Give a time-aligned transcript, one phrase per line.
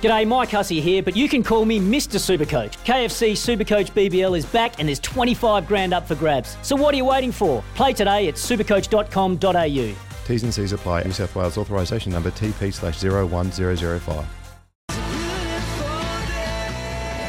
[0.00, 2.20] G'day, Mike Hussey here, but you can call me Mr.
[2.20, 2.76] Supercoach.
[2.84, 6.56] KFC Supercoach BBL is back and there's 25 grand up for grabs.
[6.62, 7.64] So what are you waiting for?
[7.74, 9.94] Play today at supercoach.com.au.
[10.24, 11.02] T's and C's apply.
[11.02, 14.26] New South Wales authorisation number TP slash 01005.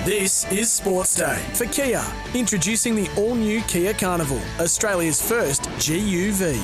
[0.06, 2.04] This is Sports Day for Kia,
[2.36, 6.62] introducing the all new Kia Carnival, Australia's first GUV.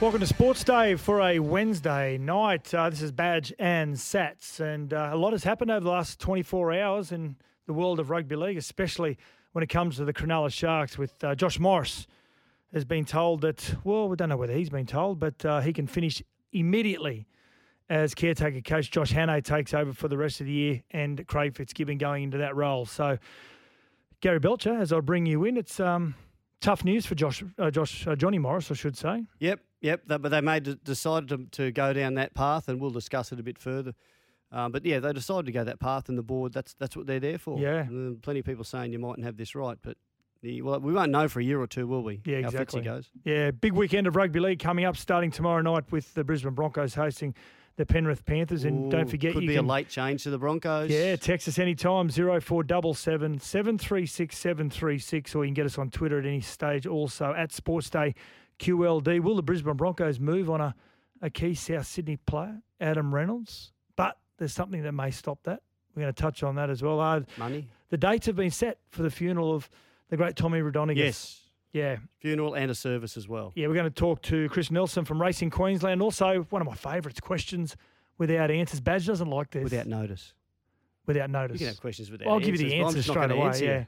[0.00, 2.72] Welcome to Sports Day for a Wednesday night.
[2.72, 6.20] Uh, this is Badge and Sats, and uh, a lot has happened over the last
[6.20, 7.34] 24 hours in
[7.66, 9.18] the world of rugby league, especially
[9.52, 10.96] when it comes to the Cronulla Sharks.
[10.96, 12.06] With uh, Josh Morris
[12.72, 15.72] has been told that, well, we don't know whether he's been told, but uh, he
[15.72, 17.26] can finish immediately
[17.90, 18.92] as caretaker coach.
[18.92, 22.38] Josh Hannay takes over for the rest of the year, and Craig Fitzgibbon going into
[22.38, 22.86] that role.
[22.86, 23.18] So,
[24.20, 26.14] Gary Belcher, as I bring you in, it's um,
[26.60, 29.24] tough news for Josh, uh, Josh, uh, Johnny Morris, I should say.
[29.40, 30.02] Yep, yep.
[30.06, 33.42] But they made decided to, to go down that path, and we'll discuss it a
[33.42, 33.94] bit further.
[34.50, 37.06] Um, but yeah, they decided to go that path, and the board that's that's what
[37.06, 37.58] they're there for.
[37.58, 37.80] Yeah.
[37.80, 39.96] And plenty of people saying you mightn't have this right, but
[40.42, 42.20] the, well, we won't know for a year or two, will we?
[42.24, 42.82] Yeah, how exactly.
[42.82, 43.10] Goes.
[43.24, 46.94] Yeah, big weekend of rugby league coming up, starting tomorrow night with the Brisbane Broncos
[46.94, 47.34] hosting
[47.76, 48.64] the Penrith Panthers.
[48.64, 50.90] And don't forget, could you be can, a late change to the Broncos.
[50.90, 56.26] Yeah, text us anytime, 0477 736 736, or you can get us on Twitter at
[56.26, 58.14] any stage also at Sportsday
[58.58, 59.20] QLD.
[59.20, 60.74] Will the Brisbane Broncos move on a,
[61.22, 63.72] a key South Sydney player, Adam Reynolds?
[63.96, 65.62] But there's something that may stop that.
[65.94, 67.00] We're going to touch on that as well.
[67.00, 67.68] Uh, money.
[67.90, 69.68] the dates have been set for the funeral of
[70.10, 70.96] the great Tommy Raudonikis.
[70.96, 71.40] Yes.
[71.70, 73.52] Yeah, Funeral and a service as well.
[73.54, 76.00] yeah, we're going to talk to Chris Nelson from Racing Queensland.
[76.00, 77.76] Also, one of my favourites, questions
[78.16, 78.80] without answers.
[78.80, 79.64] Badge doesn't like this.
[79.64, 80.32] Without notice.
[81.08, 81.54] Without notice.
[81.60, 83.46] You can have questions without I'll give you the answers straight away.
[83.46, 83.64] answer.
[83.64, 83.84] Yeah,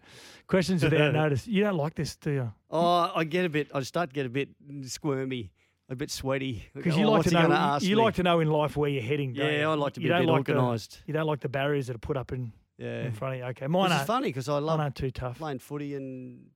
[0.49, 1.47] questions without notice.
[1.47, 2.53] You don't like this, do you?
[2.71, 3.69] Oh, I get a bit.
[3.73, 4.49] I start to get a bit
[4.83, 5.53] squirmy,
[5.89, 6.65] a bit sweaty.
[6.75, 7.79] Because Oh, you like to know.
[7.81, 9.35] You like to know in life where you're heading.
[9.35, 9.69] Don't Yeah, you?
[9.71, 11.03] I like to be you a don't bit like the- organised.
[11.07, 13.05] You don't like the barriers that are put up in Yeah.
[13.05, 13.45] in front of you.
[13.47, 14.07] Okay, mine Which is aren't.
[14.07, 15.39] funny because I Mine love aren't too tough.
[15.39, 16.47] playing footy and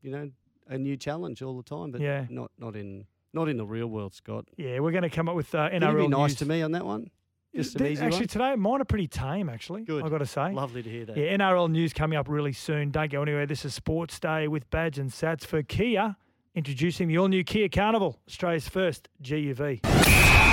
[0.00, 0.30] you know
[0.68, 2.26] a new challenge all the time, but Yeah.
[2.30, 4.46] not not in not in the real world, Scott.
[4.56, 6.36] Yeah, we're going to come up with uh, NRL you be nice news.
[6.40, 7.10] to me on that one?
[7.54, 8.28] Just an Th- easy actually, one.
[8.28, 9.48] today mine are pretty tame.
[9.50, 10.04] Actually, Good.
[10.04, 10.52] I got to say.
[10.52, 11.16] Lovely to hear that.
[11.16, 12.90] Yeah, NRL news coming up really soon.
[12.90, 13.44] Don't go anywhere.
[13.46, 16.16] This is Sports Day with Badge and Sats for Kia,
[16.54, 19.80] introducing the all-new Kia Carnival, Australia's first GUV.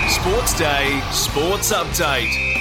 [0.10, 2.59] Sports Day Sports Update.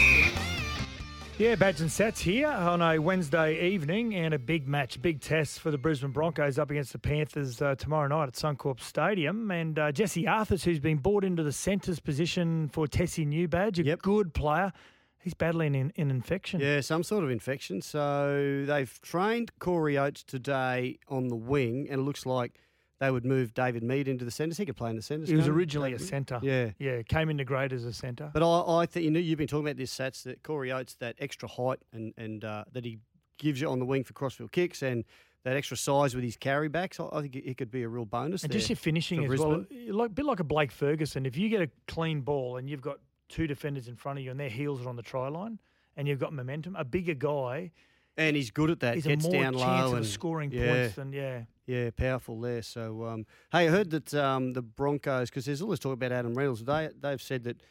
[1.39, 5.61] Yeah, Badge and Sats here on a Wednesday evening and a big match, big test
[5.61, 9.49] for the Brisbane Broncos up against the Panthers uh, tomorrow night at Suncorp Stadium.
[9.53, 13.79] And uh, Jesse Arthars, who's been brought into the centres position for Tesi Niu Badge,
[13.79, 14.03] a Yep.
[14.03, 14.73] good player.
[15.21, 16.61] He's battling an, an infection.
[16.61, 17.83] Yeah, some sort of infection.
[17.83, 22.55] So they've trained Corey Oates today on the wing, and it looks like
[23.01, 24.59] they would move David Mead into the centres.
[24.59, 25.29] He could play in the centres.
[25.29, 26.09] He was originally a David Mead?
[26.09, 26.41] centre.
[26.43, 26.71] Yeah.
[26.79, 28.31] Yeah, came into grade as a centre.
[28.33, 30.95] But I, I think you know you've been talking about this Sats that Corey Oates
[30.97, 32.99] that extra height and and uh, that he
[33.39, 35.05] gives you on the wing for crossfield kicks and
[35.45, 36.99] that extra size with his carry backs.
[36.99, 38.43] I, I think it could be a real bonus.
[38.43, 41.25] And just your finishing as well, like a bit like a Blake Ferguson.
[41.25, 42.99] If you get a clean ball and you've got
[43.29, 45.61] two defenders in front of you and their heels are on the try line,
[45.97, 47.71] and you've got momentum, a bigger guy
[48.17, 48.97] And he's good at that.
[48.97, 51.43] a Gets more down chance low of and scoring yeah, points than yeah.
[51.69, 52.63] Yeah, powerful there.
[52.63, 56.11] So, um, hey, I heard that um, the Broncos, because there's all this talk about
[56.13, 56.65] Adam Reynolds.
[56.65, 57.63] They they've said that.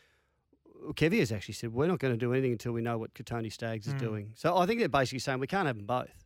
[0.93, 3.51] Kevy has actually said we're not going to do anything until we know what Kotoni
[3.51, 3.99] Staggs is Mm.
[3.99, 4.31] doing.
[4.35, 6.23] So I think they're basically saying we can't have them both.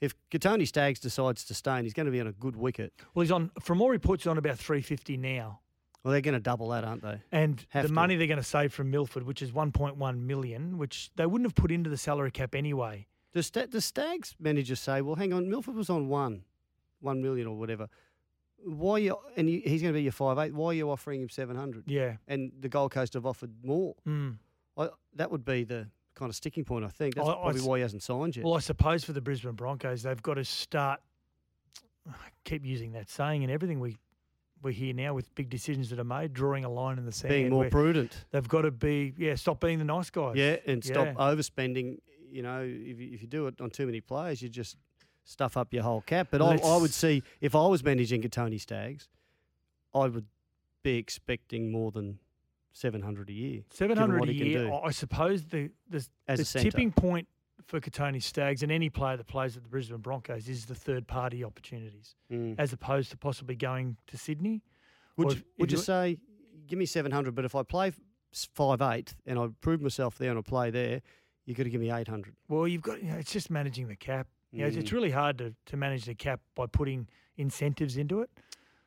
[0.00, 2.94] If Kotoni Staggs decides to stay and he's going to be on a good wicket,
[3.14, 3.50] Well, he's on.
[3.60, 5.60] From all reports, he's on about three fifty now.
[6.02, 7.20] well, they're going to double that, aren't they?
[7.30, 7.94] And Have the to.
[7.94, 11.54] money they're going to save from Milford, which is 1.1 million, which they wouldn't have
[11.54, 13.06] put into the salary cap anyway.
[13.34, 16.42] Does, does Staggs manager say, well, hang on, Milford was on one,
[17.02, 17.88] one million or whatever.
[18.64, 20.54] Why you and you, he's going to be your five eight?
[20.54, 21.84] Why are you offering him seven hundred?
[21.86, 22.16] Yeah.
[22.28, 23.94] And the Gold Coast have offered more.
[24.06, 24.36] Mm.
[24.76, 27.16] I, that would be the kind of sticking point, I think.
[27.16, 28.44] That's I- I probably s- why he hasn't signed yet.
[28.44, 31.00] Well, I suppose for the Brisbane Broncos, they've got to start.
[32.08, 32.14] I
[32.44, 33.96] keep using that saying, and everything we
[34.62, 37.30] we hear now with big decisions that are made, drawing a line in the sand.
[37.30, 38.16] Being more prudent.
[38.30, 40.36] They've got to be, yeah, stop being the nice guys.
[40.36, 41.98] Yeah, and stop overspending.
[42.30, 44.76] You know, if you, if you do it on too many players, you just
[45.24, 46.28] stuff up your whole cap.
[46.30, 49.08] But I, I would see if I was managing Tony Staggs,
[49.94, 50.26] I would
[50.82, 52.18] be expecting more than
[52.72, 53.62] seven hundred a year.
[53.70, 54.72] Seven hundred a year.
[54.84, 57.28] I suppose the the, the tipping point
[57.66, 61.06] for Kotoni Staggs and any player that plays at the Brisbane Broncos is the third
[61.06, 62.56] party opportunities, Mm.
[62.58, 64.62] as opposed to possibly going to Sydney.
[65.16, 66.18] Would Or you, if- would if you you- say,
[66.66, 67.92] give me seven hundred, but if I play
[68.54, 71.02] five eight and I prove myself there and I play there,
[71.44, 72.34] you got to give me eight hundred.
[72.48, 74.26] Well, you've got you know, it's just managing the cap.
[74.52, 74.94] You know, it's, it's Mm.
[74.94, 78.30] really hard to, to manage the cap by putting incentives into it.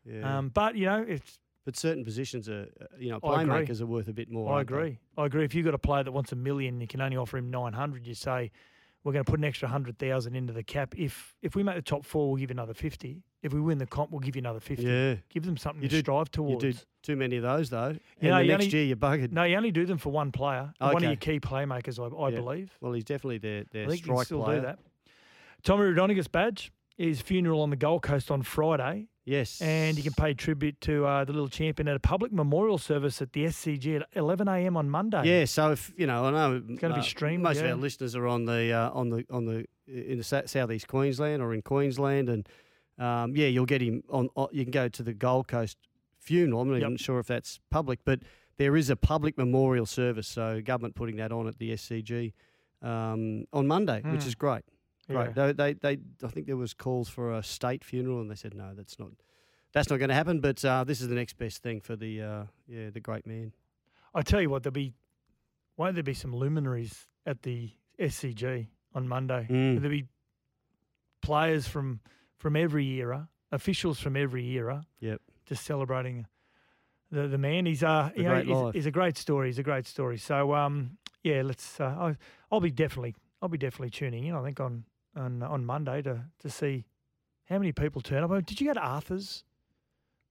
[0.05, 0.37] Yeah.
[0.37, 4.07] Um, but you know, it's but certain positions are, uh, you know, playmakers are worth
[4.07, 4.51] a bit more.
[4.51, 4.75] I aren't they?
[4.75, 4.99] agree.
[5.17, 5.43] I agree.
[5.45, 7.73] If you've got a player that wants a million, you can only offer him nine
[7.73, 8.05] hundred.
[8.05, 8.51] You say
[9.03, 10.93] we're going to put an extra hundred thousand into the cap.
[10.95, 13.23] If if we make the top four, we'll give you another fifty.
[13.41, 14.83] If we win the comp, we'll give you another fifty.
[14.85, 15.15] Yeah.
[15.29, 16.63] Give them something You to do- strive You towards.
[16.63, 17.89] do too many of those though.
[17.89, 19.31] You and know, the next only- year you're buggered.
[19.31, 20.93] No, you only do them for one player, okay.
[20.93, 22.35] one of your key playmakers, I, I Yeah.
[22.35, 22.77] believe.
[22.79, 24.59] Well, he's definitely their their I think you strike still player.
[24.59, 24.79] do that.
[25.65, 26.71] Tommy Raudonikis badge.
[26.97, 29.59] His funeral on the Gold Coast on Friday, Yes.
[29.61, 33.21] and you can pay tribute to uh, the little champion at a public memorial service
[33.21, 34.77] at the SCG at 11 a.m.
[34.77, 35.23] on Monday.
[35.25, 38.15] Yeah, so if you know, I know It's gonna be streamed, Most of our listeners
[38.15, 42.29] are on the uh, on the on the in the southeast Queensland or in Queensland,
[42.29, 42.47] and
[42.97, 44.29] um, yeah, you'll get him on.
[44.53, 45.77] You can go to the Gold Coast
[46.17, 46.61] funeral.
[46.61, 46.83] I'm not Yep.
[46.85, 48.21] even sure if that's public, but
[48.55, 50.29] there is a public memorial service.
[50.29, 52.31] So government putting that on at the SCG
[52.81, 54.27] um, on Monday, which Hmm.
[54.29, 54.63] is great.
[55.07, 55.27] Yeah.
[55.35, 58.53] They, they, they, I think there was calls for a state funeral, and they said
[58.55, 59.09] no, that's not.
[59.73, 62.21] That's not going to happen, but uh, this is the next best thing for the
[62.21, 63.51] uh, yeah the great man.
[64.13, 64.93] I tell you what, there'll be
[65.77, 69.45] won't there be some luminaries at the SCG on Monday?
[69.49, 69.75] Mm.
[69.81, 70.05] There'll be
[71.21, 71.99] players from
[72.37, 75.21] from every era, officials from every era, Yep.
[75.45, 76.25] just celebrating
[77.11, 77.65] the the man.
[77.65, 78.41] He's uh, The you know,
[78.71, 79.49] he's, he's a great story.
[79.49, 80.17] He's a great story.
[80.17, 81.79] So um, yeah, let's.
[81.79, 82.15] Uh, I,
[82.51, 84.35] I'll be definitely, I'll be definitely tuning in.
[84.35, 84.85] I think on
[85.15, 86.85] on on Monday to to see
[87.45, 88.45] how many people turn up.
[88.45, 89.43] Did you go to Arthur's?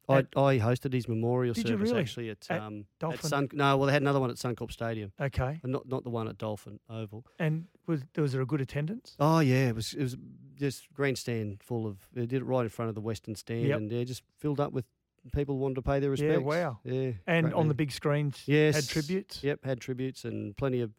[0.06, 1.98] I, At- I hosted his memorial service really?
[2.00, 3.30] actually at, At um, at Dolphin?
[3.30, 3.48] Sun.
[3.54, 6.28] No, well they had another one at Suncorp Stadium, Okay, and not not the one
[6.28, 7.24] at Dolphin Oval.
[7.38, 9.16] and was was there a good attendance?
[9.18, 10.16] Oh yeah, it was it was
[10.56, 11.96] just grandstand full of.
[12.12, 13.78] They did it right in front of the Western Stand, Yep.
[13.78, 14.84] and yeah, just filled up with
[15.32, 16.78] people wanted to pay their respects Yeah, wow.
[16.84, 19.42] Yeah, And on the big screens, yes, had tributes.
[19.42, 20.92] Yep, had tributes and plenty of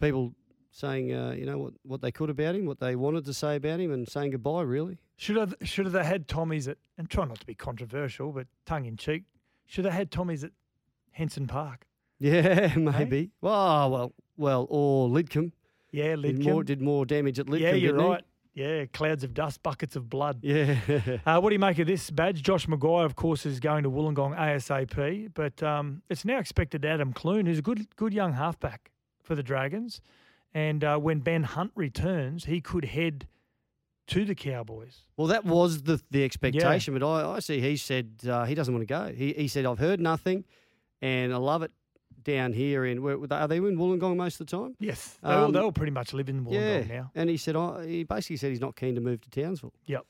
[0.00, 0.34] people
[0.70, 3.56] saying uh, you know what what they could about him, what they wanted to say
[3.56, 4.62] about him, and saying goodbye.
[4.62, 4.98] Really.
[5.16, 8.46] Should have should have they had Tommy's at and try not to be controversial, but
[8.66, 9.24] tongue in cheek.
[9.66, 10.52] Should have had Tommy's at
[11.12, 11.86] Henson Park.
[12.18, 13.30] Yeah, maybe.
[13.40, 15.52] Well, well, well, or Lidcombe.
[15.90, 16.44] Yeah, Did Lidcombe.
[16.44, 17.60] more did more damage at Lidcombe.
[17.60, 18.24] yeah, you're didn't he?
[18.54, 20.40] Yeah, clouds of dust, buckets of blood.
[20.42, 20.76] Yeah.
[21.24, 22.42] Uh, what do you make of this badge?
[22.42, 27.12] Josh McGuire, of course, is going to Wollongong ASAP, but um, it's now expected Adam
[27.12, 28.90] Clune, who's a good good young halfback
[29.22, 30.00] for the Dragons,
[30.54, 33.26] and uh, when Ben Hunt returns, he could head
[34.08, 35.04] to the Cowboys.
[35.16, 38.72] well, that was the the expectation, but I, I see he said uh, he doesn't
[38.72, 39.12] want to go.
[39.14, 40.44] He he said I've heard nothing,
[41.02, 41.72] and I love it
[42.22, 44.74] down here in where are they in Wollongong most of the time?
[44.80, 46.96] Yes, they, all, Um, they all pretty much live in Wollongong yeah.
[46.96, 47.10] now.
[47.14, 49.72] And he said I, he basically said he's not keen to move to Townsville.
[49.86, 50.04] Yep.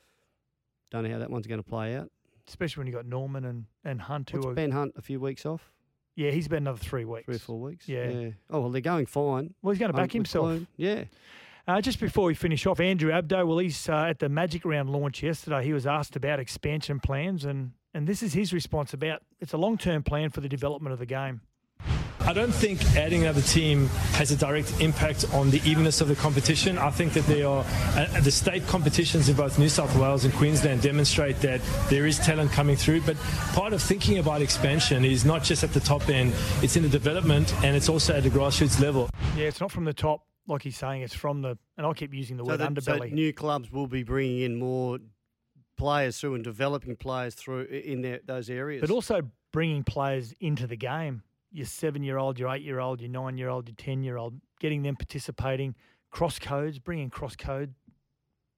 [0.91, 2.09] Don't know how that one's going to play out.
[2.47, 5.19] Especially when you got Norman and, and Hunt, who What's are Ben Hunt a few
[5.19, 5.71] weeks off?
[6.19, 7.25] Yeah, he's been another three weeks.
[7.25, 7.87] Three or four weeks.
[7.87, 8.31] Yeah.
[8.49, 9.53] Oh well, they're going fine.
[9.61, 10.61] Well, he's going to um, back with himself.
[10.75, 11.05] Yeah.
[11.65, 14.89] Uh, just before we finish off, Andrew Abdo, well, he's uh, at the Magic Round
[14.89, 15.63] launch yesterday.
[15.63, 19.57] He was asked about expansion plans, and, and this is his response about it's a
[19.57, 21.39] long term plan for the development of the game.
[22.29, 26.15] I don't think adding another team has a direct impact on the evenness of the
[26.15, 26.77] competition.
[26.77, 27.65] I think that there are
[27.97, 31.59] uh, the state competitions in both New South Wales and Queensland demonstrate that
[31.89, 33.01] there is talent coming through.
[33.01, 33.17] But
[33.53, 36.89] part of thinking about expansion is not just at the top end; it's in the
[36.89, 39.09] development and it's also at the grassroots level.
[39.35, 42.13] Yeah, it's not from the top, like he's saying, it's from the, and I keep
[42.13, 43.11] using the So, word that, so underbelly.
[43.11, 44.99] new clubs will be bringing in more
[45.79, 48.81] players through and developing players through in their, those areas.
[48.81, 51.23] but also bringing players into the game.
[51.51, 54.17] Your seven year old, your eight year old, your nine year old, your 10 year
[54.17, 55.75] old, getting them participating,
[56.11, 57.73] cross codes, bringing cross code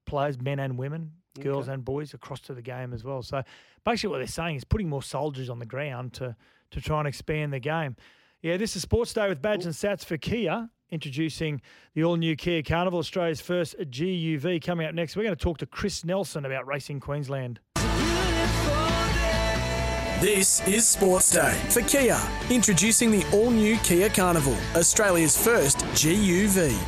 [0.06, 1.74] players, men and women, girls Okay.
[1.74, 3.22] and boys, across to the game as well.
[3.22, 3.42] So
[3.84, 6.36] basically, what they're saying is putting more soldiers on the ground to,
[6.72, 7.96] to try and expand the game.
[8.42, 10.68] Yeah, this is Sports Day with Badge and Sats for Kia.
[10.90, 11.62] Introducing
[11.94, 14.62] the all new Kia Carnival, Australia's first GUV.
[14.62, 17.60] Coming up next, we're going to talk to Chris Nelson about Racing Queensland.
[20.22, 22.16] This is Sports Day for Kia,
[22.48, 26.78] introducing the all new Kia Carnival, Australia's first GUV.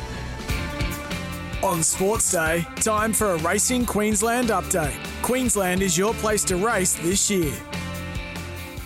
[1.61, 4.97] On Sports Day, time for a Racing Queensland update.
[5.21, 7.53] Queensland is your place to race this year.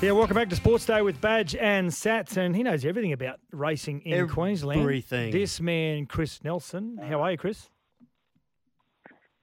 [0.02, 3.40] Yeah, welcome back to Sports Day with Badge and Sats, and he knows everything about
[3.52, 4.82] racing in Queensland.
[4.82, 5.32] Everything.
[5.32, 6.98] This man, Chris Nelson.
[7.08, 7.70] How are you, Chris?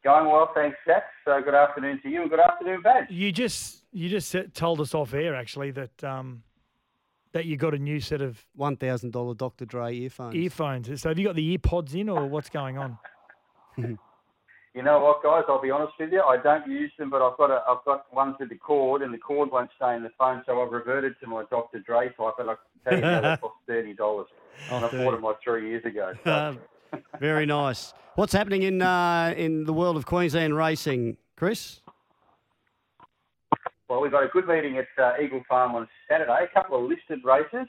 [0.02, 1.04] Going well, thanks, Seth.
[1.25, 3.10] So good afternoon to you and good afternoon, Badge.
[3.10, 6.42] You just you just told us off air actually that um,
[7.32, 9.64] that you got a new set of One thousand dollar Dr.
[9.64, 10.34] Dre earphones.
[10.34, 11.00] earphones.
[11.00, 12.98] So have you got the earpods in, or what's going on?
[14.76, 15.44] You know what, guys?
[15.48, 16.20] I'll be honest with you.
[16.20, 19.12] I don't use them, but I've got a, I've got ones with the cord, and
[19.12, 21.78] the cord won't stay in the phone, so I've reverted to my Dr.
[21.78, 22.34] Dre type.
[22.38, 24.26] And I can tell you now, that cost thirty dollars.
[24.70, 26.12] Oh, and I bought them like three years ago.
[26.24, 26.30] So.
[26.30, 26.58] Um,
[27.18, 27.94] very nice.
[28.16, 31.80] What's happening in uh, in the world of Queensland racing, Chris?
[33.88, 36.44] Well, we've got a good meeting at uh, Eagle Farm on Saturday.
[36.44, 37.68] A couple of listed races.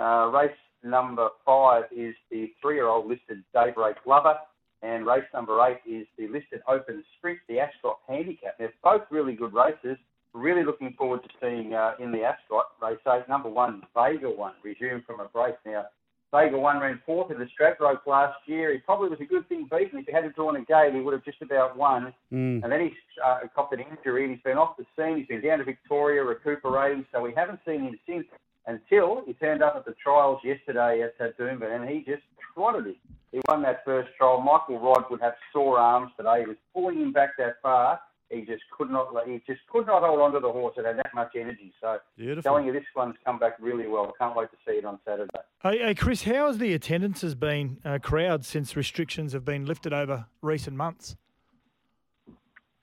[0.00, 0.50] Uh, race
[0.82, 4.36] number five is the three-year-old listed Daybreak Lover,
[4.82, 8.56] and race number eight is the listed Open Sprint, the Ascot Handicap.
[8.58, 9.98] They're both really good races.
[10.32, 13.28] Really looking forward to seeing uh, in the Ascot race eight.
[13.28, 15.84] Number one, Vega One, resumed from a break now.
[16.32, 18.72] Vega One ran fourth in the Stradbroke last year.
[18.72, 19.98] He probably was a good thing beaten.
[19.98, 22.14] If he had drawn a gate, he would have just about won.
[22.32, 22.62] Mm.
[22.62, 22.92] And then he's
[23.24, 25.18] uh, copped an injury and he's been off the scene.
[25.18, 28.24] He's been down to Victoria recuperating, so we haven't seen him since
[28.66, 32.22] until he turned up at the trials yesterday at uh, Doomben and he just
[32.54, 32.96] trotted it.
[33.30, 34.40] He won that first trial.
[34.40, 36.40] Michael Rodd would have sore arms today.
[36.40, 38.00] He was pulling him back that far.
[38.32, 39.08] He just could not.
[39.26, 40.74] He just could not hold on to the horse.
[40.78, 41.72] It had that much energy.
[41.80, 42.42] So, Beautiful.
[42.42, 44.12] telling you, this one's come back really well.
[44.18, 45.30] Can't wait to see it on Saturday.
[45.62, 49.66] Hey, hey Chris, how has the attendance has been uh, crowd since restrictions have been
[49.66, 51.16] lifted over recent months?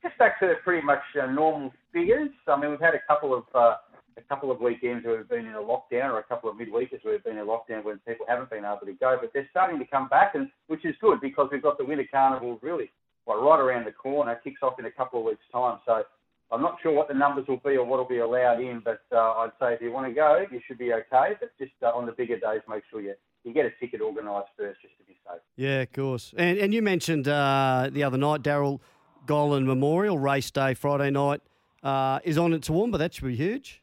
[0.02, 2.30] just back to pretty much uh, normal figures.
[2.48, 3.76] I mean, we've had a couple of uh,
[4.18, 7.04] a couple of weekends where we've been in a lockdown, or a couple of midweekers
[7.04, 9.18] where we've been in a lockdown when people haven't been able to go.
[9.20, 12.08] But they're starting to come back, and which is good because we've got the winter
[12.12, 12.92] carnival really
[13.26, 14.34] well, right around the corner.
[14.34, 15.80] It kicks off in a couple of weeks' time.
[15.86, 16.04] So
[16.52, 19.02] I'm not sure what the numbers will be or what will be allowed in, but
[19.12, 21.34] uh, I'd say if you want to go, you should be okay.
[21.40, 23.14] But just uh, on the bigger days, make sure you
[23.46, 25.42] you get a ticket organised first, just to be safe.
[25.56, 26.34] Yeah, of course.
[26.38, 28.80] And and you mentioned uh, the other night, Daryl
[29.26, 31.42] Gollan Memorial Race Day, Friday night,
[31.84, 32.98] uh, is on at Toowoomba.
[32.98, 33.82] That should be huge.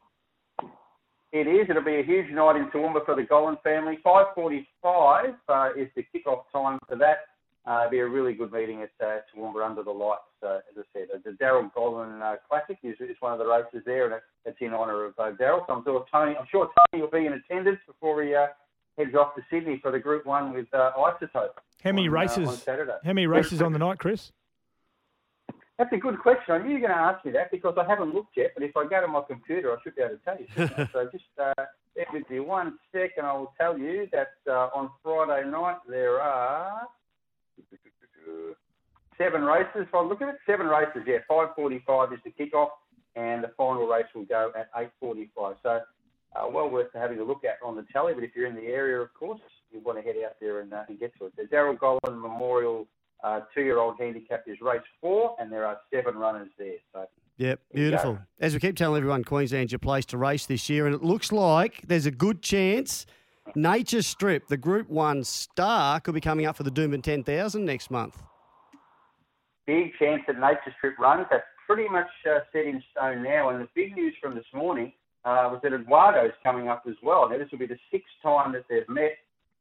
[1.32, 1.66] It is.
[1.68, 3.98] It'll be a huge night in Toowoomba for the Gollan family.
[4.04, 7.18] 5.45 uh, is the kick-off time for that.
[7.66, 10.22] Uh, it'll be a really good meeting at uh, Toowoomba under the lights.
[10.40, 13.82] Uh, as I said, the Daryl Gollan uh, Classic is, is one of the races
[13.84, 15.66] there, and it's in honour of uh, Daryl.
[15.66, 18.46] So I'm sure Tony, I'm sure Tony will be in attendance before he uh,
[18.96, 21.58] heads off to Sydney for the Group One with uh, Isotope.
[21.82, 22.48] How many on, uh, races?
[22.48, 22.96] on Saturday?
[23.04, 24.30] how many races on the night, Chris?
[25.78, 26.54] That's a good question.
[26.54, 28.52] I knew you were going to ask me that because I haven't looked yet.
[28.54, 30.86] But if I go to my computer, I should be able to tell you.
[30.92, 31.52] so just uh,
[31.94, 33.26] bear with me one second.
[33.26, 36.88] I will tell you that uh, on Friday night there are
[39.18, 39.86] seven races.
[39.88, 41.02] If I look at it, seven races.
[41.06, 42.68] Yeah, five forty-five is the kickoff,
[43.14, 45.56] and the final race will go at eight forty-five.
[45.62, 45.80] So.
[46.34, 48.66] Uh, well worth having a look at on the tally, but if you're in the
[48.66, 49.40] area, of course,
[49.72, 51.32] you want to head out there and, uh, and get to it.
[51.34, 52.86] The Daryl Gollan Memorial
[53.24, 56.74] uh, two-year-old handicap is race four, and there are seven runners there.
[56.92, 57.06] So
[57.38, 57.96] Yep, There you go.
[57.96, 58.18] beautiful.
[58.38, 61.32] As we keep telling everyone, Queensland's your place to race this year, and it looks
[61.32, 63.06] like there's a good chance
[63.54, 67.90] Nature Strip, the Group 1 star, could be coming up for the Doomben 10,000 next
[67.90, 68.22] month.
[69.66, 71.26] big chance that Nature Strip runs.
[71.30, 73.50] That's pretty much uh, set in stone now.
[73.50, 74.92] And the big news from this morning
[75.24, 77.28] uh, was that Eduardo's coming up as well.
[77.28, 79.12] Now this will be the sixth time that they've met.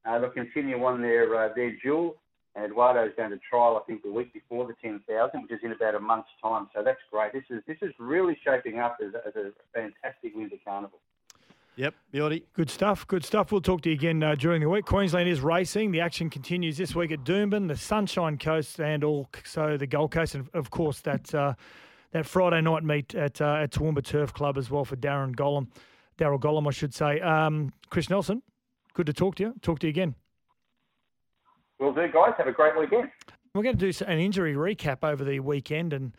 [0.06, 2.15] Uh, they'll continue on their uh, their duel.
[2.56, 5.74] And Eduardo's going to trial, I think, the week before the 10,000, which is in
[5.74, 6.70] about a month's time.
[6.74, 7.34] So that's great.
[7.34, 11.00] This is this is really shaping up as, as a fantastic winter carnival.
[11.77, 12.46] Yep, beauty.
[12.53, 13.05] Good stuff.
[13.05, 13.51] Good stuff.
[13.51, 14.86] We'll talk to you again uh, during the week.
[14.86, 15.91] Queensland is racing.
[15.91, 20.36] The action continues this week at Doomben, the Sunshine Coast, and also the Gold Coast,
[20.36, 21.53] and of course that uh,
[22.12, 25.67] that Friday night meet at uh, at Toowoomba Turf Club as well for Darren Gollan,
[26.17, 27.20] Daryl Gollan, I should say.
[27.20, 28.41] Um, Chris Nelson,
[28.94, 29.53] good to talk to you.
[29.62, 30.15] Talk to you again.
[31.79, 32.36] Will do, guys.
[32.38, 33.12] Have a great weekend.
[33.53, 36.15] We're going to do an injury recap over the weekend and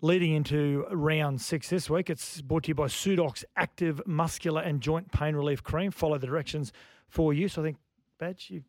[0.00, 2.10] leading into round six this week.
[2.10, 5.90] It's brought to you by Sudox Active Muscular and Joint Pain Relief Cream.
[5.90, 6.72] Follow the directions
[7.08, 7.58] for use.
[7.58, 7.76] I think,
[8.18, 8.62] Badge, you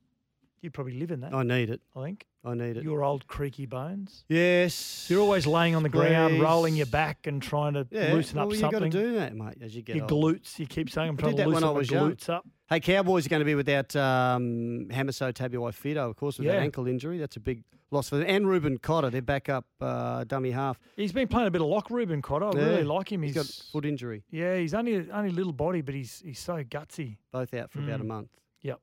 [0.62, 1.34] you probably live in that.
[1.34, 1.82] I need it.
[1.96, 2.84] I think I need it.
[2.84, 4.24] your old creaky bones.
[4.30, 5.08] Yes.
[5.10, 8.48] You're always laying on the ground, rolling your back and trying to yeah, loosen well,
[8.48, 8.80] up you something.
[8.80, 10.38] got to do that, mate, as you get your older.
[10.38, 10.58] glutes.
[10.58, 12.12] You keep saying I'm I trying did to that when loosen I my was young.
[12.14, 12.46] glutes up.
[12.70, 16.60] Hey, Cowboys are going to be without um, Hamiso Tabuai-Fidow, of course, with that Yeah.
[16.62, 17.18] ankle injury.
[17.18, 18.28] That's a big loss for them.
[18.30, 20.80] And Reuben Cotter, their backup uh, dummy half.
[20.96, 22.46] He's been playing a bit of lock, Reuben Cotter.
[22.46, 23.24] I Yeah, really like him.
[23.24, 24.24] He's got foot injury.
[24.32, 27.18] yeah, he's only only little body, but he's he's so gutsy.
[27.32, 28.08] Both out for about a Mm.
[28.08, 28.30] month.
[28.62, 28.80] Yep.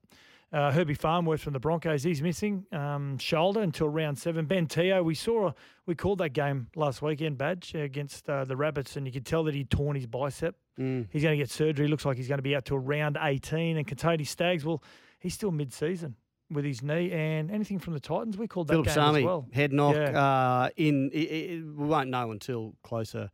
[0.57, 4.47] Uh, Herbie Farnworth from the Broncos, he's missing um, shoulder until round seven.
[4.47, 5.53] Ben Teo, we saw,
[5.85, 9.45] we called that game last weekend, Badge, against uh, the Rabbits, and you could tell
[9.45, 10.57] that he'd torn his bicep.
[10.81, 11.09] Mm.
[11.11, 11.89] He's going to get surgery.
[11.89, 13.77] Looks like he's going to be out till round 18.
[13.77, 14.83] And Kotoni Staggs, well,
[15.19, 16.17] he's still mid season
[16.51, 17.13] with his knee.
[17.13, 19.47] And anything from the Titans, we called that game as well.
[19.53, 20.19] head knock Yeah.
[20.19, 21.11] uh, in.
[21.15, 23.31] i i we won't know until closer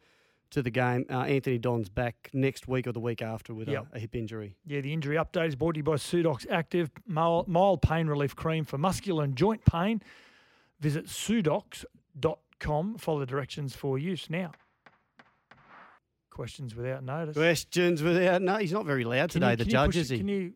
[0.53, 1.05] to the game.
[1.11, 3.87] Uh, Anthony Don's back next week or the week after with Yep.
[3.93, 4.57] a, a hip injury.
[4.65, 8.35] Yeah, the injury update is brought to you by Sudox Active mild, mild pain relief
[8.37, 10.01] cream for muscular and joint pain.
[10.81, 12.99] Visit sudox.com.
[12.99, 14.53] Follow the directions for use now.
[16.31, 17.37] Questions without notice.
[17.37, 19.51] Questions without no, he's not very loud today.
[19.51, 20.19] you- the judge push is he?
[20.19, 20.53] Can you?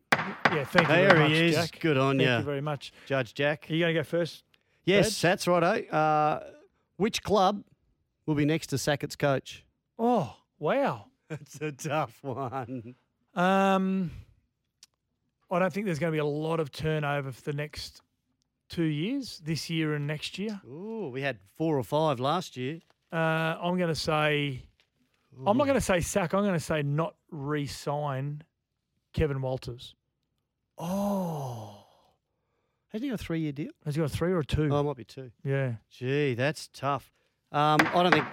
[0.51, 1.55] Yeah, thank you There he much, is.
[1.55, 1.79] Jack.
[1.79, 2.25] Good on you.
[2.25, 2.91] Thank you very much.
[3.05, 3.67] Judge Jack.
[3.69, 4.43] Are you going to go first?
[4.85, 5.91] Yes, that's right.
[5.93, 6.39] Uh,
[6.97, 7.63] which club
[8.25, 9.63] will be next to Sackett's coach?
[9.99, 11.05] Oh, wow.
[11.29, 12.95] That's a tough one.
[13.35, 14.11] Um,
[15.51, 18.01] I don't think there's going to be a lot of turnover for the next
[18.69, 20.59] two years, this year and next year.
[20.65, 22.79] Ooh, we had four or five last year.
[23.11, 23.15] Uh,
[23.61, 24.63] I'm going to say,
[25.45, 26.33] I'm not going to say sack.
[26.33, 28.43] I'm going to say not re-sign
[29.13, 29.95] Kevin Walters.
[30.77, 31.83] Oh.
[32.89, 33.71] Hasn't he got a three year deal?
[33.85, 34.69] Has he got a three or a two?
[34.71, 35.31] Oh, it might be two.
[35.43, 35.73] yeah.
[35.89, 37.11] Gee, that's tough.
[37.51, 38.25] Um, I don't think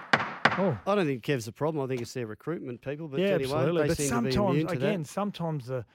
[0.57, 0.77] Oh.
[0.87, 1.83] I don't think Kev's the problem.
[1.83, 3.07] I think it's their recruitment people.
[3.07, 3.87] But yeah, anyway, absolutely.
[3.87, 5.07] But seem to be sometimes, again, that.
[5.07, 5.85] sometimes the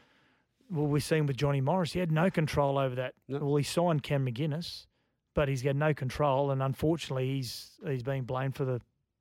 [0.71, 3.14] well, we've seen with Johnny Morris, he had no control over that.
[3.29, 3.38] No.
[3.38, 4.87] Well, he signed Cam McInnes,
[5.35, 8.81] but he's got no control, and unfortunately, he's he's being blamed for the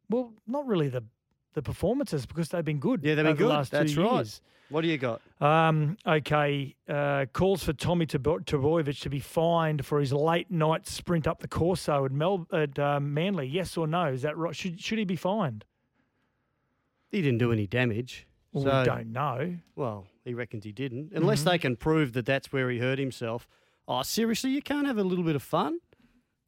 [0.10, 1.04] well, not really the
[1.54, 3.04] the performances because they've been good.
[3.04, 3.50] Yeah, they've been over the good.
[3.50, 4.14] last That's two right.
[4.16, 4.42] years.
[4.70, 5.20] What do you got?
[5.42, 11.26] Um, okay, uh, calls for Tommy Trbojevic to be fined for his late night sprint
[11.26, 13.48] up the Corso at, Mel- at um, Manly.
[13.48, 14.06] Yes or no?
[14.06, 14.56] Is that right?
[14.56, 15.66] Should should he be fined?
[17.10, 18.28] He didn't do any damage.
[18.52, 19.56] Well, so, we don't know.
[19.76, 21.12] Well, he reckons he didn't.
[21.14, 21.50] Unless Mm-hmm.
[21.50, 23.48] they can prove that that's where he hurt himself.
[23.88, 25.80] Oh, seriously, you can't have a little bit of fun?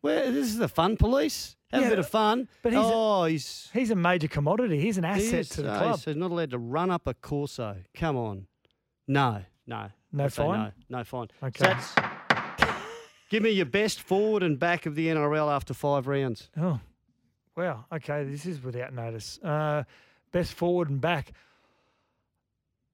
[0.02, 1.56] Where this is the fun police?
[1.72, 2.48] Have Yeah, a bit of fun.
[2.64, 4.80] but he's a- oh, he's He's a major commodity.
[4.80, 6.00] He's an asset to the oh, club.
[6.04, 7.78] He's not allowed to run up a Corso.
[7.94, 8.48] Come on.
[9.08, 9.90] No, no.
[10.12, 10.74] No fine?
[10.90, 11.28] No, no fine.
[11.42, 11.66] Okay.
[11.66, 11.96] That's,
[13.30, 16.50] give me your best forward and back of the NRL after five rounds.
[16.58, 16.80] Oh,
[17.56, 17.86] wow.
[17.92, 19.40] Okay, this is without notice.
[19.42, 19.84] Uh,
[20.34, 21.32] best forward and back.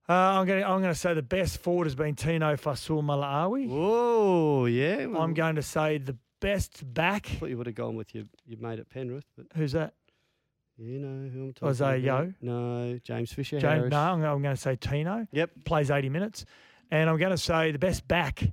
[0.09, 0.61] Uh, I'm going.
[0.61, 3.67] to I'm going to say the best forward has been Tino Fa'asuamaleaui.
[3.69, 5.05] Oh, yeah.
[5.17, 7.27] I'm going to say the best back.
[7.31, 9.93] I thought you would have gone with your, your mate at Penrith, but Who's that?
[10.79, 12.25] you know who I'm talking Isaiah about.
[12.27, 12.33] Yo?
[12.41, 13.91] No, James Fisher James, Harris.
[13.91, 15.27] no, I'm, I'm going to say Tino.
[15.31, 15.51] Yep.
[15.65, 16.45] Plays 80 minutes,
[16.91, 18.43] and I'm going to say the best back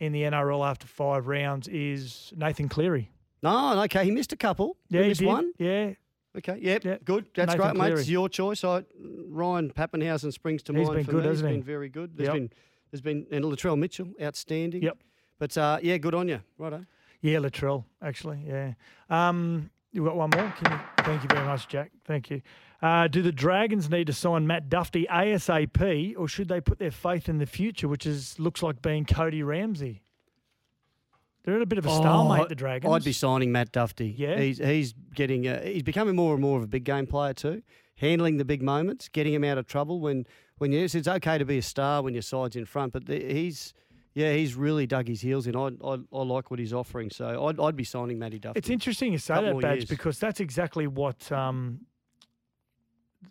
[0.00, 3.10] in the NRL after five rounds is Nathan Cleary.
[3.42, 4.76] No, okay, he missed a couple.
[4.88, 5.26] Yeah, he missed did.
[5.26, 5.52] one.
[5.58, 5.90] Yeah,
[6.38, 7.04] Okay, yep, Yep.
[7.04, 7.26] good.
[7.34, 7.98] That's Nathan great, mate.
[7.98, 8.62] It's your choice.
[8.62, 8.84] I,
[9.28, 11.28] Ryan Papenhuyzen springs to He's mind been for good, me.
[11.28, 11.58] hasn't He's he?
[11.60, 12.16] been very good.
[12.16, 12.34] There's Yep.
[12.34, 12.50] been
[12.90, 14.82] there's been and Latrell Mitchell, outstanding.
[14.82, 14.98] Yep.
[15.38, 16.40] But uh, yeah, good on you.
[16.58, 16.84] Righto.
[17.26, 18.44] Yeah, Latrell, actually.
[18.46, 18.74] Yeah.
[19.10, 20.54] Um, you got one more?
[20.58, 20.78] Can you?
[21.04, 21.90] Thank you very much, Jack.
[22.04, 22.40] Thank you.
[22.80, 26.92] Uh, do the Dragons need to sign Matt Duffy ASAP, or should they put their
[26.92, 30.02] faith in the future, which is looks like being Cody Ramsey?
[31.42, 32.90] They're at a bit of a stalemate, the Dragons.
[32.90, 34.14] Oh, I'd be signing Matt Duffy.
[34.16, 34.38] Yeah?
[34.38, 37.62] he's he's getting uh, he's becoming more and more of a big game player too,
[37.96, 40.26] handling the big moments, getting him out of trouble when
[40.58, 43.18] when yes, it's okay to be a star when your side's in front, but the,
[43.18, 43.74] he's.
[44.16, 45.54] Yeah, he's really dug his heels in.
[45.54, 48.58] I, I, I like what he's offering, so I'd, I'd be signing Matty Duffy.
[48.58, 49.84] It's interesting you say that, Badge, years.
[49.90, 51.80] because that's exactly what um,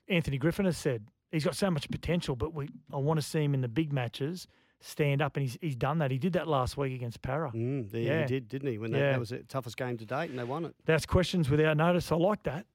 [0.07, 1.07] Anthony Griffin has said.
[1.31, 3.91] He's got so much potential, but we I want to see him in the big
[3.91, 4.47] matches
[4.79, 6.11] stand up, and he's he's done that.
[6.11, 7.51] He did that last week against Para.
[7.51, 8.19] Mm, yeah, Yeah.
[8.21, 8.77] he did, didn't he?
[8.77, 9.11] When that, Yeah.
[9.13, 10.75] that was the toughest game to date, and they won it.
[10.85, 12.11] That's questions without notice.
[12.11, 12.67] I like that.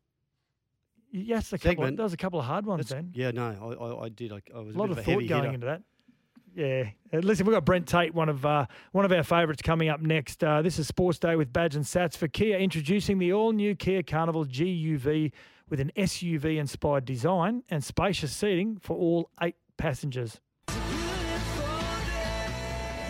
[1.12, 1.84] Yes, a couple.
[1.84, 3.12] Of, there was a couple of hard ones That's- then.
[3.14, 4.32] Yeah, no, I, I, I did.
[4.32, 5.54] I, I was A lot bit of a thought heavy going hitter.
[5.54, 5.82] into that.
[6.54, 6.90] Yeah.
[7.12, 10.00] Uh, listen, we've got Brent Tate, one of uh, one of our favourites, coming up
[10.00, 10.42] next.
[10.42, 14.02] Uh, this is Sports Day with Badge and Sats for Kia, introducing the all-new Kia
[14.02, 15.32] Carnival GUV
[15.68, 20.40] with an SUV-inspired design and spacious seating for all eight passengers.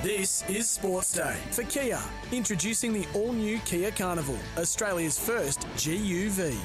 [0.02, 2.00] This is Sports Day for Kia,
[2.32, 6.56] introducing the all new Kia Carnival, Australia's first GUV.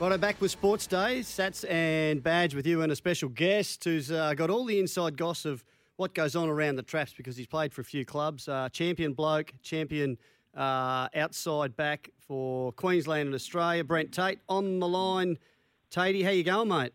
[0.00, 1.22] Righto, back with Sports Day.
[1.22, 5.16] Sats and Badge with you and a special guest who's uh, got all the inside
[5.16, 5.64] goss of
[5.96, 8.46] what goes on around the traps because he's played for a few clubs.
[8.46, 10.16] Uh, champion bloke, champion
[10.56, 13.82] uh, outside back for Queensland and Australia.
[13.82, 15.36] Brent Tate on the line.
[15.90, 16.92] Tatey, how you going, mate?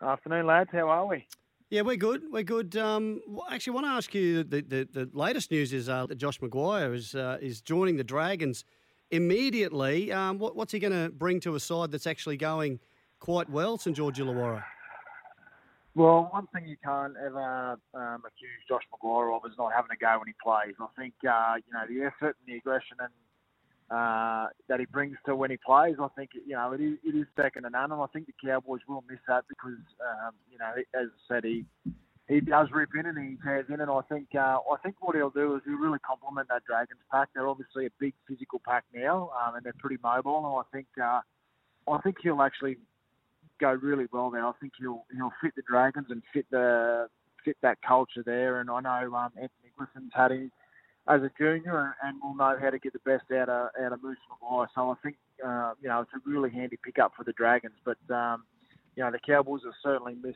[0.00, 0.70] Afternoon, lads.
[0.72, 1.26] How are we?
[1.68, 2.22] Yeah, we're good.
[2.32, 2.74] We're good.
[2.78, 6.14] Um, actually, I want to ask you the, the, the latest news is uh, that
[6.14, 8.64] Josh McGuire is uh, is joining the Dragons
[9.10, 10.12] immediately.
[10.12, 12.80] Um, what, what's he going to bring to a side that's actually going
[13.20, 14.64] quite well, St George Illawarra?
[15.94, 19.96] Well, one thing you can't ever um, accuse Josh McGuire of is not having a
[19.96, 20.74] go when he plays.
[20.78, 23.10] I think uh, you know the effort and the aggression and
[23.90, 25.96] uh, that he brings to when he plays.
[25.98, 28.34] I think you know it is, it is second to none, and I think the
[28.46, 31.64] Cowboys will miss that because um, you know as I said he
[32.28, 35.14] he does rip in and he tears in, and I think uh, I think what
[35.14, 37.28] he'll do is he'll really complement that Dragons pack.
[37.34, 40.38] They're obviously a big physical pack now, um, and they're pretty mobile.
[40.38, 41.20] And I think uh,
[41.90, 42.78] I think he'll actually
[43.60, 44.44] go really well there.
[44.44, 47.08] I think he'll he'll fit the Dragons and fit the
[47.44, 48.60] fit that culture there.
[48.60, 50.50] And I know um, Anthony Griffin's had him
[51.08, 54.02] as a junior and will know how to get the best out of out of
[54.02, 54.66] Moose McGuire.
[54.74, 57.76] So I think uh, you know it's a really handy pickup for the Dragons.
[57.84, 58.42] But um,
[58.96, 60.34] you know the Cowboys will certainly miss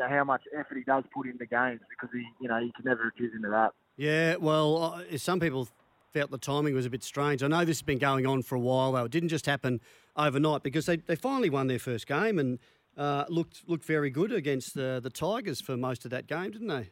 [0.00, 2.72] you know, how much effort he does put into games because he you know you
[2.74, 3.72] can never accuse him of that.
[3.96, 4.82] Yeah, well,
[5.12, 5.68] uh, some people
[6.12, 7.42] felt the timing was a bit strange.
[7.42, 9.04] I know this has been going on for a while, though.
[9.04, 9.80] It didn't just happen
[10.16, 12.58] overnight because they, they finally won their first game and
[12.96, 16.68] uh, looked looked very good against the, the Tigers for most of that game, didn't
[16.68, 16.90] they?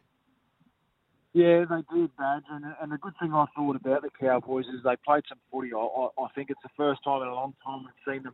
[1.33, 2.43] Yeah, they did, Badge.
[2.49, 5.71] And, and the good thing I thought about the Cowboys is they played some footy.
[5.73, 8.33] I, I, I think it's the first time in a long time we've seen them,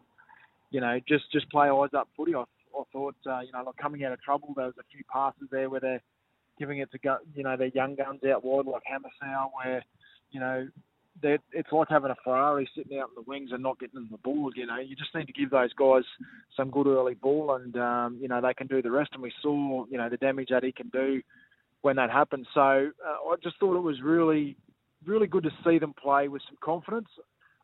[0.72, 2.36] you know, just, just play eyes up footy.
[2.36, 2.44] I,
[2.80, 5.48] I thought, uh, you know, like coming out of trouble, there was a few passes
[5.52, 6.04] there where they're
[6.60, 7.00] giving it to,
[7.34, 9.84] you know, their young guns out wide like Hamiso, where,
[10.32, 10.68] you know,
[11.24, 14.18] it's like having a Ferrari sitting out in the wings and not getting them the
[14.18, 14.52] ball.
[14.56, 16.04] You know, you just need to give those guys
[16.56, 19.12] some good early ball, and um, you know they can do the rest.
[19.14, 21.22] And we saw, you know, the damage that he can do
[21.82, 22.48] when that happened.
[22.54, 24.58] So uh, I just thought it was really,
[25.06, 27.10] really good to see them play with some confidence,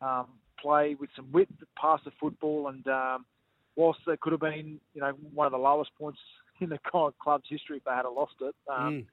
[0.00, 0.28] um,
[0.60, 1.48] play with some wit,
[1.78, 3.26] pass the football, and um,
[3.76, 6.18] whilst there could have been, you know, one of the lowest points
[6.60, 8.54] in the club's history if they had lost it.
[8.70, 9.06] Um, mm.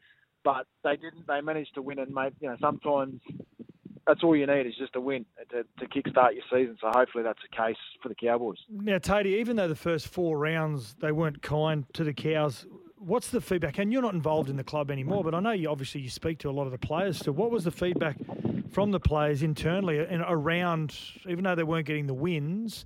[0.43, 1.27] But they didn't.
[1.27, 2.33] They managed to win and made.
[2.39, 3.19] You know, sometimes
[4.07, 6.77] that's all you need is just a win to, to kickstart your season.
[6.81, 8.57] So hopefully that's the case for the Cowboys.
[8.69, 12.65] Now, Tatey, even though the first four rounds they weren't kind to the Cows,
[12.97, 13.77] what's the feedback?
[13.77, 16.39] And you're not involved in the club anymore, but I know you obviously you speak
[16.39, 17.17] to a lot of the players.
[17.17, 18.17] So what was the feedback
[18.71, 22.85] from the players internally and around, even though they weren't getting the wins?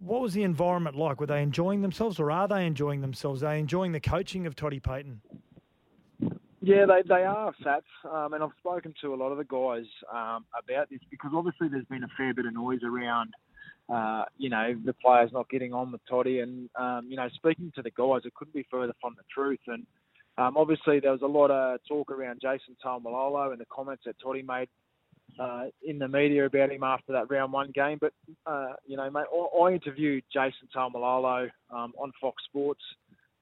[0.00, 1.20] What was the environment like?
[1.20, 3.42] Were they enjoying themselves, or are they enjoying themselves?
[3.42, 5.18] Are they enjoying the coaching of Toddy Payten?
[6.66, 7.82] Yeah, they, they are Sats,
[8.12, 11.68] um, and I've spoken to a lot of the guys um, about this because obviously
[11.68, 13.34] there's been a fair bit of noise around,
[13.88, 17.70] uh, you know, the players not getting on with Toddy, and um, you know, speaking
[17.76, 19.60] to the guys, it couldn't be further from the truth.
[19.68, 19.86] And
[20.38, 24.16] um, obviously there was a lot of talk around Jason Taumalolo and the comments that
[24.20, 24.68] Toddy made
[25.38, 27.98] uh, in the media about him after that round one game.
[28.00, 28.12] But
[28.46, 32.82] uh, you know, mate, I, interviewed Jason Taumalolo um, on Fox Sports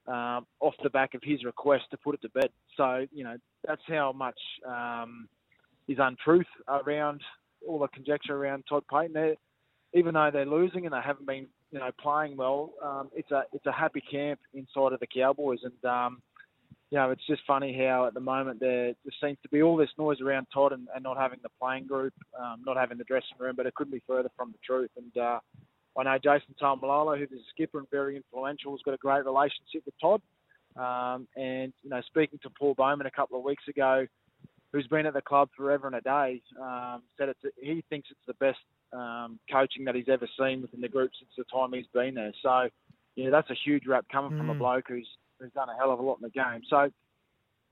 [0.07, 2.49] um, off the back of his request to put it to bed.
[2.77, 5.27] So, you know, that's how much um,
[5.87, 7.21] is untruth around
[7.67, 9.13] all the conjecture around Todd Payten.
[9.13, 9.35] They're,
[9.93, 13.43] even though they're losing and they haven't been, you know, playing well, um, it's a
[13.53, 16.21] it's a happy camp inside of the Cowboys, and um,
[16.91, 19.75] you know, it's just funny how at the moment there just seems to be all
[19.75, 23.03] this noise around Todd and, and not having the playing group, um, not having the
[23.05, 24.91] dressing room, but it couldn't be further from the truth.
[24.95, 25.39] And uh,
[25.97, 29.83] I know Jason Taumalolo, who's a skipper and very influential, has got a great relationship
[29.85, 30.21] with Todd.
[30.75, 34.05] Um, and you know, speaking to Paul Bowman a couple of weeks ago,
[34.71, 38.19] who's been at the club forever and a day, um, said it's he thinks it's
[38.27, 38.59] the best
[38.93, 42.33] um, coaching that he's ever seen within the group since the time he's been there.
[42.43, 42.69] So,
[43.15, 44.37] yeah, that's a huge rap coming mm.
[44.37, 44.59] from a mm.
[44.59, 45.07] bloke who's
[45.39, 46.61] who's done a hell of a lot in the game.
[46.69, 46.89] So,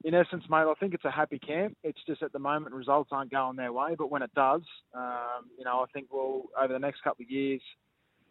[0.03, 1.77] in essence, mate, I think it's a happy camp.
[1.83, 4.61] It's just at the moment results aren't going their way, but when it does,
[4.93, 7.61] um, you know, I think we'll over the next couple of years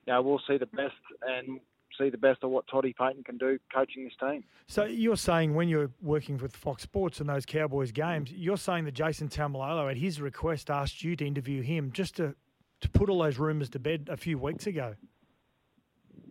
[0.06, 1.60] you know, we'll see the best and
[1.98, 4.42] see the best of what Toddy Payten can do coaching this team.
[4.66, 8.84] So you're saying when you're working with Fox Sports and those Cowboys games, you're saying
[8.86, 12.34] that Jason Taumalolo, at his request, asked you to interview him just to,
[12.80, 14.94] to put all those rumours to bed a few weeks ago?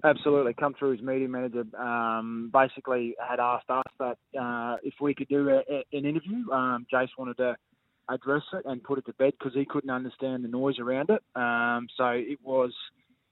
[0.04, 1.64] Absolutely, come through his media manager.
[1.78, 6.50] Um, basically, had asked us that uh, if we could do a, a, an interview.
[6.52, 7.56] Um, Jace wanted to
[8.10, 11.22] address it and put it to bed because he couldn't understand the noise around it.
[11.40, 12.74] Um, so it was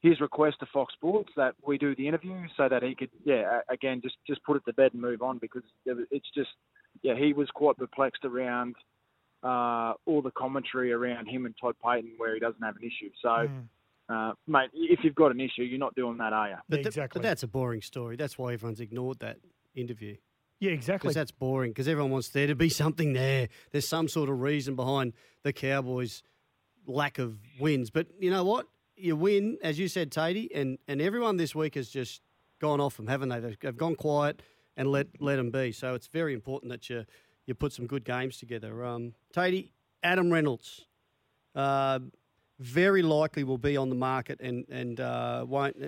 [0.02, 3.62] his request to Fox Sports that we do the interview so that he could, yeah,
[3.70, 6.50] again, just just put it to bed and move on because it's just,
[7.02, 8.76] yeah, he was quite perplexed around
[9.44, 13.12] uh, all the commentary around him and Todd Payten where he doesn't have an issue.
[13.22, 13.30] So.
[13.30, 13.64] Mm.
[14.10, 16.56] Uh, mate, if you've got an issue, you're not doing that, are you?
[16.68, 17.20] But, exactly.
[17.20, 18.16] but that's a boring story.
[18.16, 19.38] That's why everyone's ignored that
[19.76, 20.18] interview.
[20.60, 21.08] Yeah, exactly.
[21.08, 21.72] Because that's boring.
[21.72, 23.50] Because everyone wants there to be something there.
[23.72, 26.24] There's some sort of reason behind the Cowboys'
[26.88, 27.92] lack of wins.
[27.92, 28.66] But you know what?
[29.00, 32.22] you win, as you said, Tatey, and, and everyone this week has just
[32.60, 33.40] gone off them, haven't they?
[33.40, 34.42] They've gone quiet
[34.76, 35.72] and let let them be.
[35.72, 37.06] So it's very important that you
[37.46, 38.86] you put some good games together.
[38.86, 39.70] Um, Tatey,
[40.04, 40.86] Adam Reynolds,
[41.56, 42.00] uh,
[42.60, 45.76] very likely will be on the market, and and uh, won't.
[45.82, 45.88] Uh,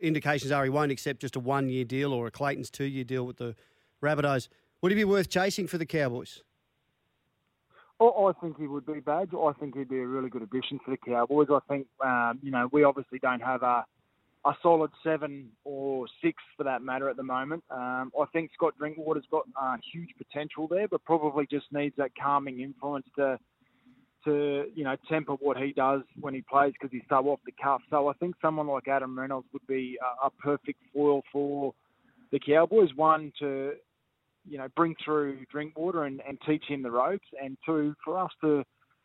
[0.00, 3.04] indications are he won't accept just a one year deal or a Clayton's two year
[3.04, 3.54] deal with the
[4.02, 4.48] Rabbitohs.
[4.82, 6.42] Would he be worth chasing for the Cowboys?
[8.00, 9.30] I think he would be Badge.
[9.34, 11.48] I think he'd be a really good addition for the Cowboys.
[11.50, 13.84] I think um, you know we obviously don't have a
[14.44, 17.64] a solid seven or six for that matter at the moment.
[17.70, 22.12] Um, I think Scott Drinkwater's got uh, huge potential there, but probably just needs that
[22.20, 23.38] calming influence to
[24.28, 27.52] to you know temper what he does when he plays because he's so off the
[27.62, 27.80] cuff.
[27.90, 31.74] So I think someone like Adam Reynolds would be a, a perfect foil for
[32.30, 32.90] the Cowboys.
[32.94, 33.72] One to
[34.48, 38.30] you know bring through Drinkwater and, and teach him the ropes, and two for us
[38.42, 38.64] to.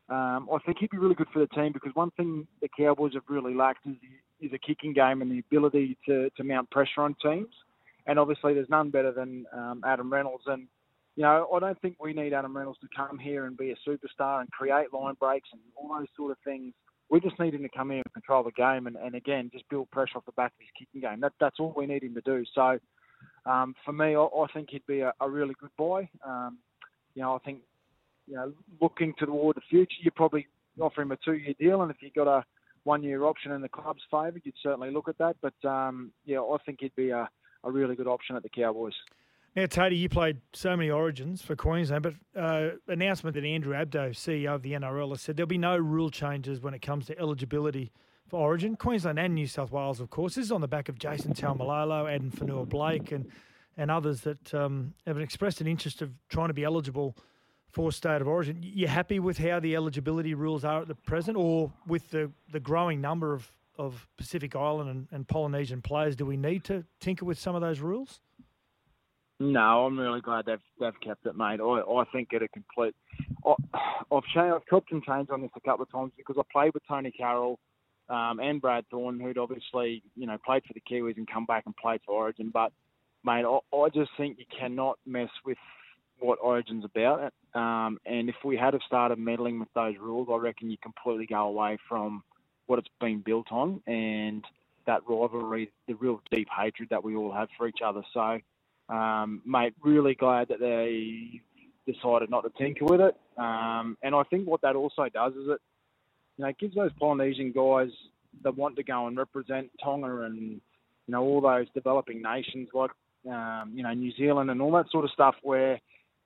[0.10, 3.14] Um, I think he'd be really good for the team because one thing the Cowboys
[3.14, 3.96] have really lacked is
[4.42, 7.54] is a kicking game and the ability to, to mount pressure on teams.
[8.06, 10.44] And obviously, there's none better than um, Adam Reynolds.
[10.48, 10.68] And
[11.16, 13.90] you know, I don't think we need Adam Reynolds to come here and be a
[13.90, 16.74] superstar and create line breaks and all those sort of things.
[17.10, 19.70] We just need him to come here and control the game and, and again, just
[19.70, 21.20] build pressure off the back of his kicking game.
[21.20, 22.44] That, that's all we need him to do.
[22.56, 22.80] So,
[23.46, 26.10] um, for me, I, I, think he'd be a, a really good boy.
[26.26, 26.58] Um,
[27.14, 27.60] you know, I think,
[28.28, 30.48] you know, looking toward the future, you probably
[30.80, 32.44] offer him a two-year deal, and if you've got a
[32.86, 35.36] one-year option in the club's favour, you'd certainly look at that.
[35.42, 37.30] But um, yeah, I think he'd be a,
[37.64, 38.94] a really good option at the Cowboys.
[39.56, 44.10] Now, Tony, you played so many origins for Queensland, but uh, announcement that Andrew Abdo,
[44.10, 47.20] CEO of the NRL, has said there'll be no rule changes when it comes to
[47.20, 47.92] eligibility
[48.28, 48.76] for Origin.
[48.76, 50.36] Queensland and New South Wales, of course.
[50.36, 53.30] This is on the back of Jason Taumalolo, Adam Fonua-Blake, and
[53.78, 57.18] and others that um, have expressed an interest of trying to be eligible
[57.72, 58.60] for state of origin.
[58.62, 62.60] You're happy with how the eligibility rules are at the present, or with the, the
[62.60, 66.16] growing number of, of Pacific Island and, and Polynesian players?
[66.16, 68.20] Do we need to tinker with some of those rules?
[69.40, 71.60] No, I'm really glad they've they've kept it, mate.
[71.60, 72.96] I, I think it a complete.
[73.46, 73.54] I,
[74.12, 76.74] I've changed, I've chopped and changed on this a couple of times because I played
[76.74, 77.60] with Tony Carroll
[78.10, 81.64] um, and Brad Thorn, who'd obviously you know played for the Kiwis and come back
[81.66, 82.52] and played for Origin.
[82.54, 82.72] But
[83.24, 85.58] mate, I, I just think you cannot mess with
[86.20, 87.34] what Origin's about.
[87.54, 91.26] Um, and if we had have started meddling with those rules, I reckon you completely
[91.26, 92.24] go away from
[92.68, 94.44] what it's been built on and
[94.86, 98.02] that rivalry, the real deep hatred that we all have for each other.
[98.14, 98.40] So,
[98.94, 101.42] um, mate, really glad that they
[101.92, 103.16] decided not to tinker with it.
[103.38, 105.62] Um, and I think what that also does is it,
[106.38, 107.90] you know, it gives those Polynesian guys
[108.44, 110.62] that want to go and represent Tonga and
[111.08, 112.92] you know all those developing nations like
[113.30, 115.80] um, you know New Zealand and all that sort of stuff where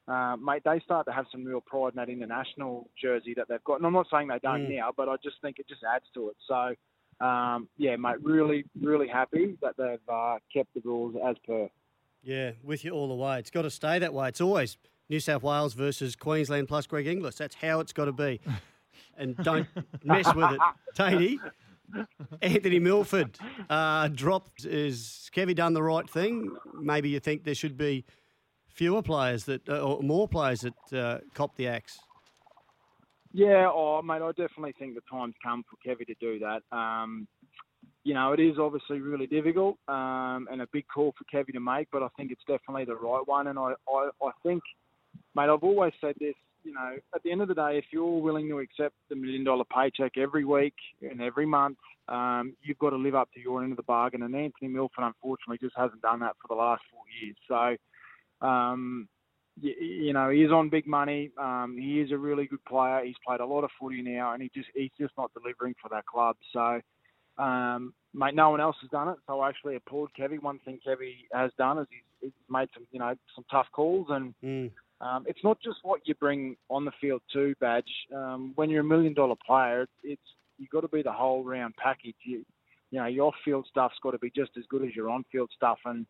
[0.08, 3.64] uh, mate, they start to have some real pride in that international jersey that they've
[3.66, 3.76] got.
[3.76, 4.78] And I'm not saying they don't mm.
[4.78, 6.38] now, but I just think it just adds to it.
[6.48, 11.68] So, um, yeah, mate, really, really happy that they've uh, kept the rules as per.
[12.24, 13.40] Yeah, with you all the way.
[13.40, 14.28] It's got to stay that way.
[14.28, 14.78] It's always
[15.10, 17.36] New South Wales versus Queensland plus Greg Inglis.
[17.36, 18.40] That's how it's got to be.
[19.20, 19.68] And don't
[20.04, 20.60] mess with it.
[20.96, 21.38] Tatey,
[22.42, 23.38] Anthony Milford
[23.70, 24.66] uh, dropped.
[24.66, 26.56] Is Kevy done the right thing?
[26.80, 28.06] Maybe you think there should be
[28.68, 31.98] fewer players that, uh, or more players that uh, cop the axe?
[33.34, 36.62] Yeah, oh, mate, I definitely think the time's come for Kevy to do that.
[36.76, 37.28] Um,
[38.08, 41.60] you know, it is obviously really difficult um, and a big call for Kevy to
[41.60, 43.48] make, but I think it's definitely the right one.
[43.48, 44.64] And I, I, I think,
[45.36, 48.22] mate, I've always said this, you know, at the end of the day, if you're
[48.22, 52.92] willing to accept the million dollar paycheck every week and every month, um, you've got
[52.92, 54.24] to live up to your end of the bargain.
[54.24, 57.36] And Anthony Milford, unfortunately, just hasn't done that for the last four years.
[57.50, 59.10] So, um,
[59.60, 61.32] you, know, he is on big money.
[61.38, 63.04] Um, he is a really good player.
[63.04, 65.90] He's played a lot of footy now, and he just he's just not delivering for
[65.90, 66.38] that club.
[66.54, 66.80] So,
[67.38, 69.18] um, mate, no one else has done it.
[69.28, 70.42] So I actually applaud Kevy.
[70.42, 74.08] One thing Kevy has done is he's, he's made some, you know, some tough calls,
[74.10, 74.72] and mm.
[75.02, 77.92] um, it's not just what you bring on the field too, Badge.
[78.16, 80.22] Um, when you're a million dollar player, it's
[80.58, 82.16] you've got to be the whole round package.
[82.24, 82.44] You,
[82.92, 85.24] you know, your off field stuff's got to be just as good as your on
[85.32, 86.06] field stuff, and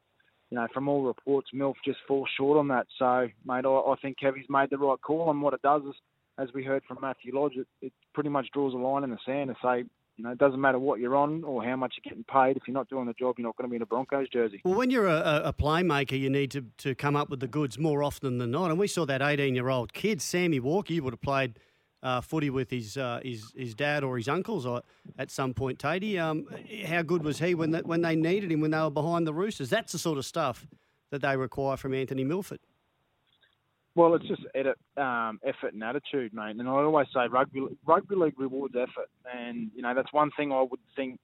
[0.49, 2.87] you know, from all reports, MILF just falls short on that.
[2.97, 5.29] So, mate, I, I think Kevy's made the right call.
[5.29, 5.95] And what it does is,
[6.37, 9.17] as we heard from Matthew Lodge, it, it pretty much draws a line in the
[9.25, 9.83] sand to say,
[10.17, 12.57] you know, it doesn't matter what you're on or how much you're getting paid.
[12.57, 14.61] If you're not doing the job, you're not going to be in a Broncos jersey.
[14.65, 17.77] Well, when you're a, a playmaker, you need to, to come up with the goods
[17.77, 18.71] more often than not.
[18.71, 21.59] And we saw that 18 year old kid, Sammy Walker, you would have played
[22.01, 24.67] uh, footy with his, uh, his his dad or his uncles
[25.17, 26.19] at some point, Tatey.
[26.19, 26.47] Um,
[26.85, 29.69] how good was he when when they needed him when they were behind the Roosters?
[29.69, 30.67] That's the sort of stuff
[31.11, 32.59] that they require from Anthony Milford.
[33.97, 36.55] Well, it's just edit, um, effort and attitude, mate.
[36.55, 40.51] And I always say rugby rugby league rewards effort, and you know that's one thing
[40.51, 41.19] I would think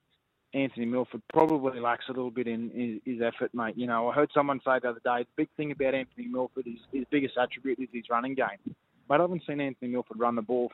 [0.55, 3.77] Anthony Milford probably lacks a little bit in his, effort, mate.
[3.77, 6.65] You know, I heard someone say the other day the big thing about Anthony Milford
[6.65, 8.75] is his biggest attribute is his running game.
[9.07, 10.71] But I haven't seen Anthony Milford run the ball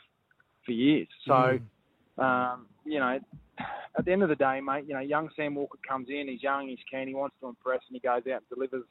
[0.66, 1.10] for years.
[1.28, 1.60] So,
[2.18, 2.24] mm.
[2.24, 3.20] um, you know,
[3.98, 6.42] at the end of the day, mate, you know, young Sam Walker comes in, he's
[6.42, 8.86] young, he's keen, he wants to impress, and he goes out and delivers,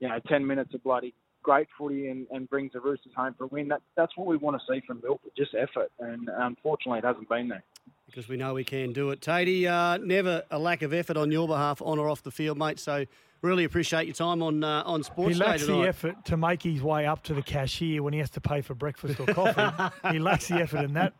[0.00, 3.44] you know, 10 minutes of bloody great footy and, and brings the Roosters home for
[3.44, 3.68] a win.
[3.68, 5.90] That, that's what we want to see from Milford, just effort.
[5.98, 7.62] And unfortunately, it hasn't been there.
[8.06, 9.20] because we know we can do it.
[9.20, 12.58] Tatey, uh, never a lack of effort on your behalf, on or off the field,
[12.58, 12.78] mate.
[12.78, 13.04] So
[13.40, 16.62] really appreciate your time on uh, on Sports He Day lacks the effort to make
[16.62, 19.92] his way up to the cashier when he has to pay for breakfast or coffee.
[20.12, 21.14] he lacks the effort in that.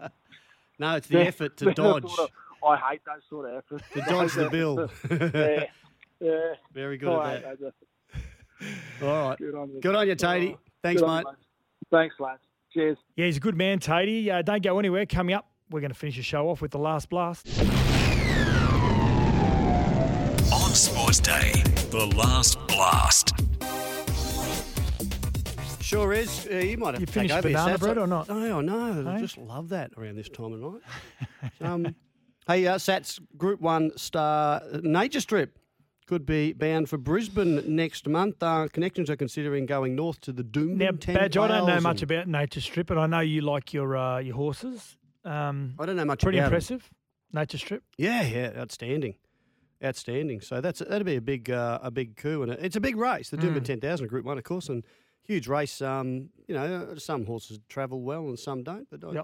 [0.79, 2.09] No, it's the effort to dodge.
[2.09, 3.83] Sort of- I hate those sort of efforts.
[3.95, 4.89] To dodge the bill.
[5.35, 5.65] yeah,
[6.21, 6.55] yeah.
[6.73, 7.75] Very good I at hate that.
[9.01, 9.39] Those All right.
[9.39, 9.81] Good on you.
[9.81, 10.57] Good on you, Tatey.
[10.83, 11.31] Thanks, Good on mate.
[11.31, 11.37] you,
[11.91, 12.41] Thanks, lads.
[12.73, 12.99] Cheers.
[13.17, 14.29] Yeah, he's a good man, Tatey.
[14.31, 15.05] Uh, don't go anywhere.
[15.07, 17.47] Coming up, we're going to finish the show off with the last blast.
[20.53, 21.53] On Sports Day,
[21.91, 23.33] the last blast.
[25.83, 26.47] Sure is.
[26.51, 28.31] Uh, you might have You to take finished over here, banana bread or not?
[28.31, 29.07] Oh, no.
[29.09, 29.19] I Eh?
[29.21, 30.83] just love that around this time of night.
[31.61, 31.95] um,
[32.47, 35.59] hey, uh, Sats, Group 1 star uh, Nature Strip
[36.07, 38.43] could be bound for Brisbane next month.
[38.43, 40.79] Uh, connections are considering going north to the Doom.
[40.79, 43.97] Now, Badge, I don't know much about Nature Strip, but I know you like your
[43.97, 44.97] uh, your horses.
[45.25, 46.91] Um, I don't know much Pretty impressive,
[47.33, 47.85] Nature Strip.
[47.97, 49.15] Yeah, yeah, outstanding,
[49.85, 50.41] outstanding.
[50.41, 53.31] So that's that'd be a big uh, a big coup, and it's a big race.
[53.31, 53.65] The Doomben Mm.
[53.65, 54.83] Ten Thousand Group One, of course, and
[55.23, 55.81] huge race.
[55.81, 59.23] Um, you know, some horses travel well and some don't, but I-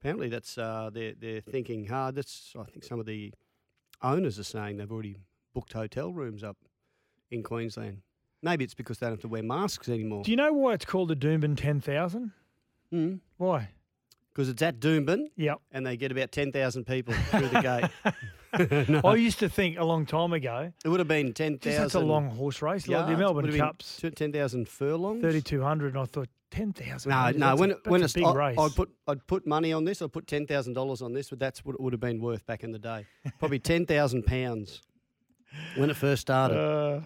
[0.00, 2.14] apparently that's uh, they're they're thinking hard.
[2.14, 3.32] That's I think some of the
[4.02, 5.16] owners are saying they've already
[5.54, 6.56] booked hotel rooms up
[7.30, 8.02] in Queensland.
[8.42, 10.22] Maybe it's because they don't have to wear masks anymore.
[10.24, 12.32] Do you know why it's called the Doomben 10,000?
[12.92, 13.20] Mm.
[13.38, 13.70] Why?
[14.34, 15.60] Because it's at Doomben, Yep.
[15.72, 17.90] and they get about ten thousand people through the gate.
[18.88, 19.00] No.
[19.04, 21.94] I used to think a long time ago, It would have been ten just that's
[21.94, 25.22] a long horse race, like the Melbourne Cups, ten thousand furlongs.
[25.22, 27.10] 3,200, and I thought 10,000.
[27.10, 27.38] No, no.
[27.48, 28.56] that's When a, when it's a big I, race.
[28.58, 30.00] I'd put I'd put money on this.
[30.02, 32.46] I'd put ten thousand dollars on this, but that's what it would have been worth
[32.46, 33.06] back in the day.
[33.40, 34.80] Probably ten thousand pounds
[35.76, 36.56] when it first started.
[36.56, 37.00] Uh,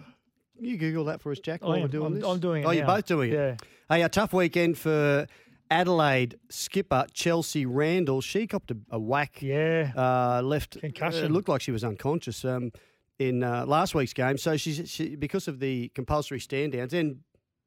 [0.59, 1.61] you Google that for us, Jack.
[1.63, 1.89] I While we're am.
[1.89, 2.23] doing I'm- this.
[2.25, 3.35] I'm doing it Oh, you're both doing it.
[3.35, 3.55] Yeah.
[3.89, 5.25] Hey, a tough weekend for
[5.71, 8.21] Adelaide skipper Chelsea Randall.
[8.21, 9.41] She copped a, a whack.
[9.41, 9.91] Yeah.
[9.95, 10.79] Uh, left.
[10.79, 11.25] Concussion.
[11.25, 12.43] It looked like she was unconscious.
[12.45, 12.71] Um,
[13.19, 17.17] in uh, last week's game, so she's she, because of the compulsory stand downs and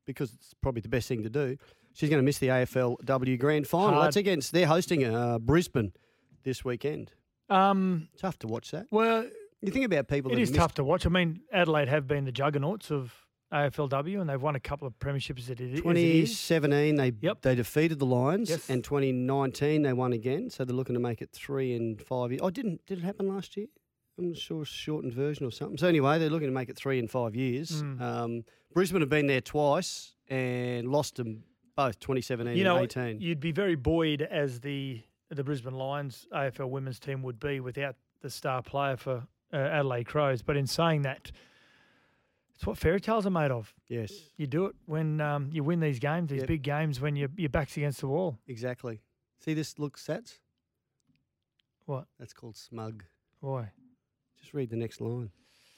[0.06, 1.58] because it's probably the best thing to do,
[1.92, 3.90] she's going to miss the AFLW Grand Final.
[3.90, 4.06] Hard.
[4.06, 5.92] That's against they're hosting uh, Brisbane
[6.42, 7.12] this weekend.
[7.50, 8.86] Um, Tough to watch that.
[8.90, 9.26] well,
[9.62, 10.31] You think about people.
[10.33, 11.07] it that is miss- tough to watch.
[11.07, 13.14] I mean, Adelaide have been the juggernauts of
[13.53, 15.75] AFLW, and they've won a couple of premierships as it is.
[15.75, 16.31] as it is.
[16.31, 17.42] 2017, they Yep.
[17.42, 18.68] they defeated the Lions, Yes.
[18.70, 20.51] and 2019 they won again.
[20.51, 22.40] So they're looking to make it three in five years.
[22.42, 23.66] Oh, didn't did it happen last year?
[24.18, 25.79] I'm sure, shortened version or something.
[25.79, 27.83] So anyway, they're looking to make it three in five years.
[27.83, 28.01] Mm.
[28.01, 28.44] Um,
[28.75, 31.44] Brisbane have been there twice and lost them
[31.77, 33.20] both 2017 You know, and 18.
[33.20, 37.96] you'd be very buoyed as the the Brisbane Lions AFL women's team would be without
[38.20, 40.42] the star player for uh, Adelaide Crows.
[40.42, 41.30] But in saying that,
[42.54, 43.74] it's what fairy tales are made of.
[43.88, 46.48] yes, You do it when um, you win these games, these Yep.
[46.48, 48.38] big games, when your your back's against the wall.
[48.46, 49.00] exactly.
[49.40, 50.38] See this look sats?
[51.86, 52.06] What?
[52.18, 53.02] That's called smug.
[53.40, 53.70] Why?
[54.40, 55.30] Just read the next line.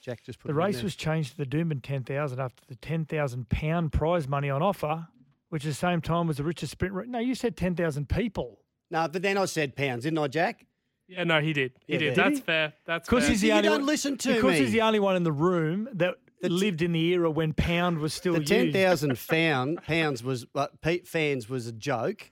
[0.02, 3.90] Jack just put The race was changed to the Doomben 10,000 after the 10,000 pound
[3.92, 5.08] prize money on offer,
[5.48, 6.92] which at the same time was the richest sprint.
[6.94, 8.60] Ra- no, you said 10,000 people.
[8.90, 10.66] No, but then I said pounds, didn't I, Jack?
[11.08, 11.72] Yeah, no, he did.
[11.86, 12.14] He Yeah, did.
[12.14, 12.42] did That's he?
[12.42, 12.72] fair.
[12.86, 14.58] That's Because he's the You only don't one, listen to because me.
[14.60, 18.12] he's the only one in the room that lived in the era when pound was
[18.14, 18.48] still the used.
[18.52, 22.30] ten thousand pound pounds was uh, Pete fans was a joke,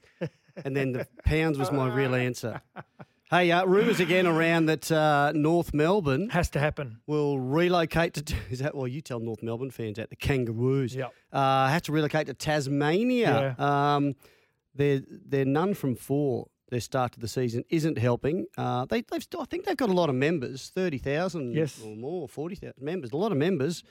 [0.63, 2.61] and then the pounds was my real answer.
[3.29, 6.99] Hey, uh, rumours again around that uh, North Melbourne has to happen.
[7.07, 8.35] will relocate to.
[8.51, 8.87] Is that well?
[8.87, 10.95] You tell North Melbourne fans at the Kangaroos.
[10.95, 11.11] Yep.
[11.31, 13.55] Uh, have to relocate to Tasmania.
[13.57, 14.15] Um,
[14.75, 16.49] their their none from four.
[16.73, 18.47] Their start to the season isn't helping.
[18.57, 21.79] Uh, they, they've I think they've got a lot of members, thirty thousand Yes.
[21.85, 23.83] or more, forty thousand members, a lot of members,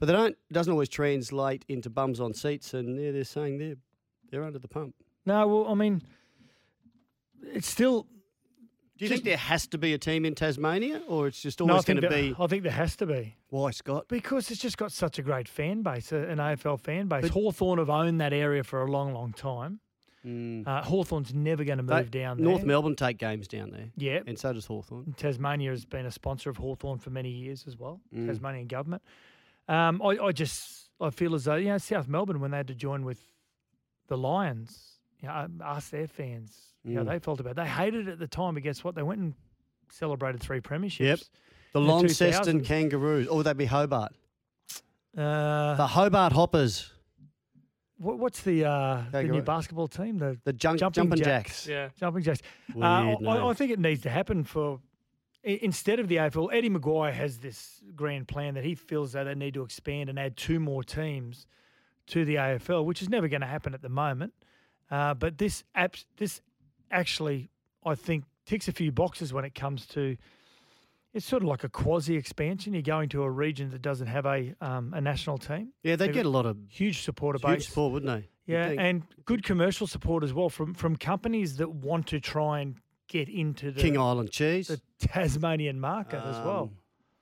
[0.00, 2.74] but they don't it doesn't always translate into bums on seats.
[2.74, 3.76] And yeah, they're saying they're
[4.30, 4.96] they're under the pump.
[5.26, 6.02] No, well, I mean,
[7.42, 8.06] it's still.
[8.96, 11.84] Do you think there has to be a team in Tasmania, or it's just always
[11.84, 12.34] think going to be?
[12.36, 13.36] I think there has to be.
[13.48, 14.06] Why, Scott?
[14.08, 17.28] Because it's just got such a great fan base, an AFL fan base.
[17.28, 19.78] Hawthorn have owned that area for a long, long time.
[20.66, 22.44] Uh, Hawthorn's never going to They- move down there.
[22.46, 23.90] North Melbourne take games down there.
[23.96, 24.20] Yeah.
[24.26, 25.14] and so does Hawthorn.
[25.16, 28.26] Tasmania has been a sponsor of Hawthorn for many years as well, Mm.
[28.26, 29.02] Tasmanian government.
[29.68, 32.66] Um, I, I just I feel as though, you know, South Melbourne, when they had
[32.68, 33.20] to join with
[34.08, 37.06] the Lions, you know, um, ask their fans how Mm.
[37.06, 37.56] they felt about it.
[37.56, 38.94] They hated it at the time, but guess what?
[38.94, 39.34] They went and
[39.90, 40.98] celebrated three premierships.
[41.00, 41.18] Yep.
[41.74, 42.66] The Launceston 2000s.
[42.66, 44.12] Kangaroos, or would they be Hobart?
[45.16, 46.92] Uh, The Hobart Hoppers.
[47.98, 49.36] What, what's the uh, the Kangaroo.
[49.36, 50.18] new basketball team?
[50.18, 51.64] The The junk, Jumping, Jumping Jacks.
[51.64, 51.68] Jacks.
[51.68, 51.88] Yeah.
[51.98, 52.42] Jumping Jacks.
[52.74, 53.50] Weird Uh, I.
[53.50, 54.80] I think it needs to happen for
[55.42, 56.52] instead of the AFL.
[56.52, 60.18] Eddie McGuire has this grand plan that he feels that they need to expand and
[60.18, 61.46] add two more teams
[62.08, 64.32] to the AFL, which is never going to happen at the moment.
[64.90, 66.40] Uh, but this apps, this
[66.90, 67.50] actually,
[67.84, 70.16] I think, ticks a few boxes when it comes to.
[71.14, 72.74] It's sort of like a quasi expansion.
[72.74, 75.72] You're going to a region that doesn't have a um, a national team.
[75.82, 77.68] Yeah, they'd They've get a lot of huge supporter huge base.
[77.68, 78.28] support, wouldn't they?
[78.52, 82.76] Yeah, and good commercial support as well from from companies that want to try and
[83.08, 84.68] get into the King Island cheese.
[84.68, 86.64] the Tasmanian market as well.
[86.64, 86.70] Um,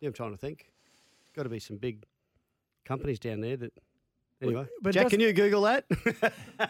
[0.00, 0.68] Yeah, I'm trying to think.
[1.34, 2.02] Got to be some big
[2.84, 3.72] companies down there that.
[4.42, 5.84] Anyway, but Jack, can you Google that?
[6.58, 6.68] I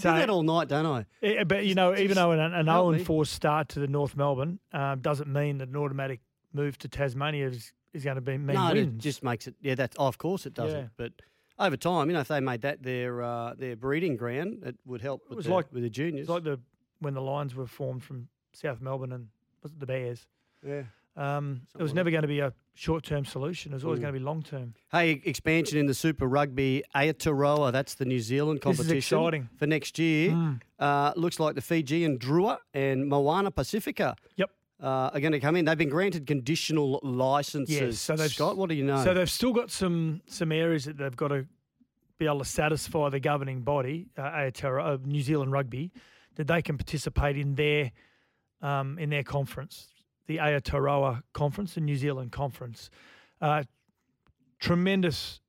[0.00, 1.06] So- do that all night, don't I?
[1.20, 4.16] Yeah, but you know, even though an, an 0 and 4 start to the North
[4.16, 6.20] Melbourne um, doesn't mean that an automatic
[6.52, 9.54] move to Tasmania is, is going to be mean no, it just makes it.
[9.60, 10.78] Yeah, that's oh, of course it doesn't.
[10.80, 10.86] Yeah.
[10.96, 11.12] But
[11.58, 15.00] over time, you know, if they made that their uh, their breeding ground, it would
[15.02, 15.22] help.
[15.28, 16.22] With was the, like- with the juniors.
[16.22, 16.58] It's like the
[17.00, 19.28] when the Lions were formed from South Melbourne and
[19.62, 20.26] was it the Bears?
[20.66, 20.82] yeah.
[21.14, 23.72] Um, it was like never going to be a short term solution.
[23.72, 24.02] It was always Mm.
[24.04, 24.72] going to be long term.
[24.90, 27.70] Hey, expansion in the Super Rugby Aotearoa.
[27.70, 29.48] That's the New Zealand This is competition exciting.
[29.58, 30.30] for next year.
[30.30, 30.60] Mm.
[30.78, 34.16] Uh, looks like the Fijian Drua and Moana Pacifica.
[34.36, 34.50] Yep.
[34.82, 35.64] Uh, are going to come in.
[35.64, 37.80] They've been granted conditional licenses.
[37.80, 39.04] Yes, so they've Scott, what do you know?
[39.04, 41.46] So they've still got some some areas that they've got to
[42.18, 45.92] be able to satisfy the governing body, uh, Aotearoa, uh, New Zealand Rugby,
[46.34, 47.92] that they can participate in their
[48.60, 49.88] um, in their conference,
[50.26, 52.90] the Aotearoa Conference, the New Zealand Conference.
[53.40, 53.62] Uh,
[54.58, 55.40] tremendous,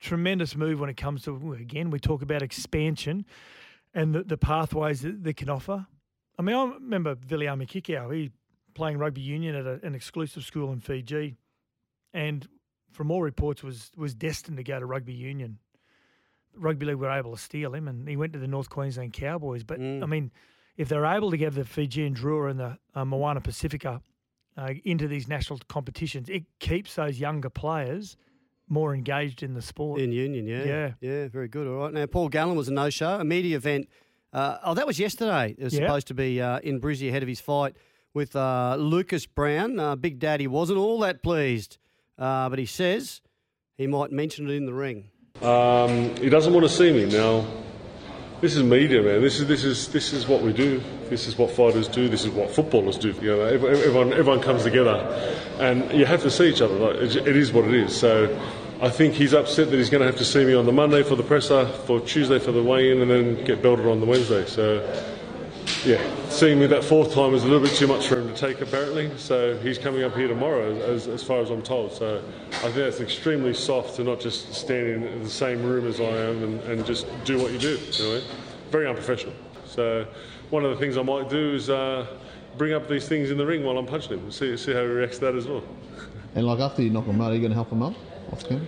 [0.00, 3.24] tremendous move when it comes to again we talk about expansion
[3.94, 5.86] and the, the pathways that they can offer.
[6.38, 8.30] I mean, I remember Viliame Kikau, he
[8.74, 11.36] playing rugby union at a, an exclusive school in Fiji,
[12.14, 12.46] and
[12.90, 15.58] from all reports was was destined to go to rugby union.
[16.54, 19.64] Rugby league were able to steal him, and he went to the North Queensland Cowboys.
[19.64, 20.02] But Mm.
[20.02, 20.30] I mean,
[20.76, 24.02] if they're able to get the Fijian Drua and the uh, Moana Pacifica
[24.58, 28.16] uh, into these national competitions, it keeps those younger players
[28.68, 30.00] more engaged in the sport.
[30.00, 30.64] in Union, yeah.
[30.64, 30.92] Yeah.
[31.00, 31.66] Yeah, very good.
[31.66, 31.92] All right.
[31.92, 33.88] Now, Paul Gallen was a no show, a media event.
[34.32, 35.54] Uh, oh, that was yesterday.
[35.58, 35.80] It was Yeah.
[35.80, 37.76] supposed to be uh, in Brizzy ahead of his fight
[38.14, 39.78] with uh, Lucas Browne.
[39.78, 41.78] Uh, Big Daddy wasn't all that pleased,
[42.18, 43.20] uh, but he says
[43.76, 45.10] he might mention it in the ring.
[45.40, 47.44] Um, he doesn't want to see me now.
[48.40, 49.20] This is media, man.
[49.20, 50.82] This is this is this is what we do.
[51.08, 52.08] This is what fighters do.
[52.08, 53.12] This is what footballers do.
[53.22, 54.96] You know, everyone everyone comes together,
[55.60, 56.74] and you have to see each other.
[56.74, 57.96] Like, it is what it is.
[57.96, 58.36] So,
[58.80, 61.04] I think he's upset that he's going to have to see me on the Monday
[61.04, 64.44] for the presser, for Tuesday for the weigh-in, and then get belted on the Wednesday.
[64.46, 64.80] So,
[65.84, 68.34] yeah, seeing me that fourth time was a little bit too much for him to
[68.34, 69.10] take, apparently.
[69.18, 71.92] So he's coming up here tomorrow, as, as far as I'm told.
[71.92, 76.00] So I think that's extremely soft to not just stand in the same room as
[76.00, 77.78] I am and, and just do what you do.
[78.70, 79.34] Very unprofessional.
[79.64, 80.06] So
[80.50, 82.06] one of the things I might do is uh,
[82.56, 84.80] bring up these things in the ring while I'm punching him and see, see how
[84.80, 85.64] he reacts to that as well.
[86.34, 87.94] And like after you knock him out, are you going to help him up
[88.32, 88.66] off camera?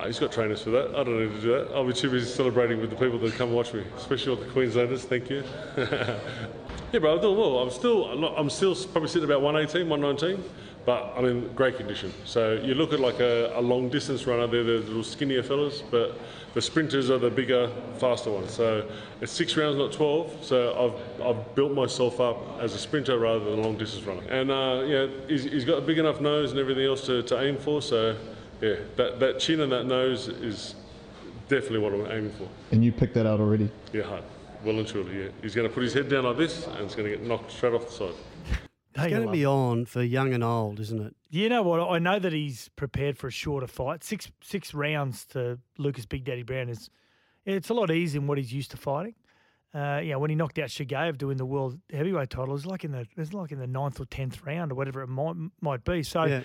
[0.00, 0.88] Uh, he's got trainers for that.
[0.94, 1.72] I don't need to do that.
[1.74, 4.50] I'll be too busy celebrating with the people that come watch me, especially all the
[4.50, 5.04] Queenslanders.
[5.04, 5.44] Thank you.
[5.76, 7.58] yeah, bro, I'm doing well.
[7.58, 10.42] I'm still, I'm, not, I'm still probably sitting about 118, 119,
[10.86, 12.14] but I'm in great condition.
[12.24, 15.82] So you look at like a, a long distance runner, they're the little skinnier fellas,
[15.82, 16.18] but
[16.54, 18.52] the sprinters are the bigger, faster ones.
[18.52, 18.88] So
[19.20, 20.42] it's six rounds, not 12.
[20.42, 24.22] So I've, I've built myself up as a sprinter rather than a long distance runner.
[24.30, 27.42] And uh, yeah, he's, he's got a big enough nose and everything else to, to
[27.42, 27.82] aim for.
[27.82, 28.16] So
[28.60, 30.74] yeah, that, that chin and that nose is
[31.48, 32.48] definitely what I'm aiming for.
[32.72, 33.70] And you picked that out already.
[33.92, 34.24] Yeah, hard.
[34.64, 35.28] Well and truly, yeah.
[35.42, 37.50] He's going to put his head down like this and it's going to get knocked
[37.50, 38.14] straight off the side.
[38.94, 41.16] It's going to be on for young and old, isn't it?
[41.30, 41.80] You know what?
[41.80, 44.02] I know that he's prepared for a shorter fight.
[44.02, 46.90] Six six rounds to Lucas Big Daddy Browne is
[47.46, 49.14] it's a lot easier than what he's used to fighting.
[49.72, 52.84] Uh, yeah, when he knocked out Chagaev doing the world heavyweight title, it was like
[52.84, 55.36] in the it was like in the ninth or tenth round or whatever it might
[55.60, 56.02] might be.
[56.02, 56.42] So, Yeah.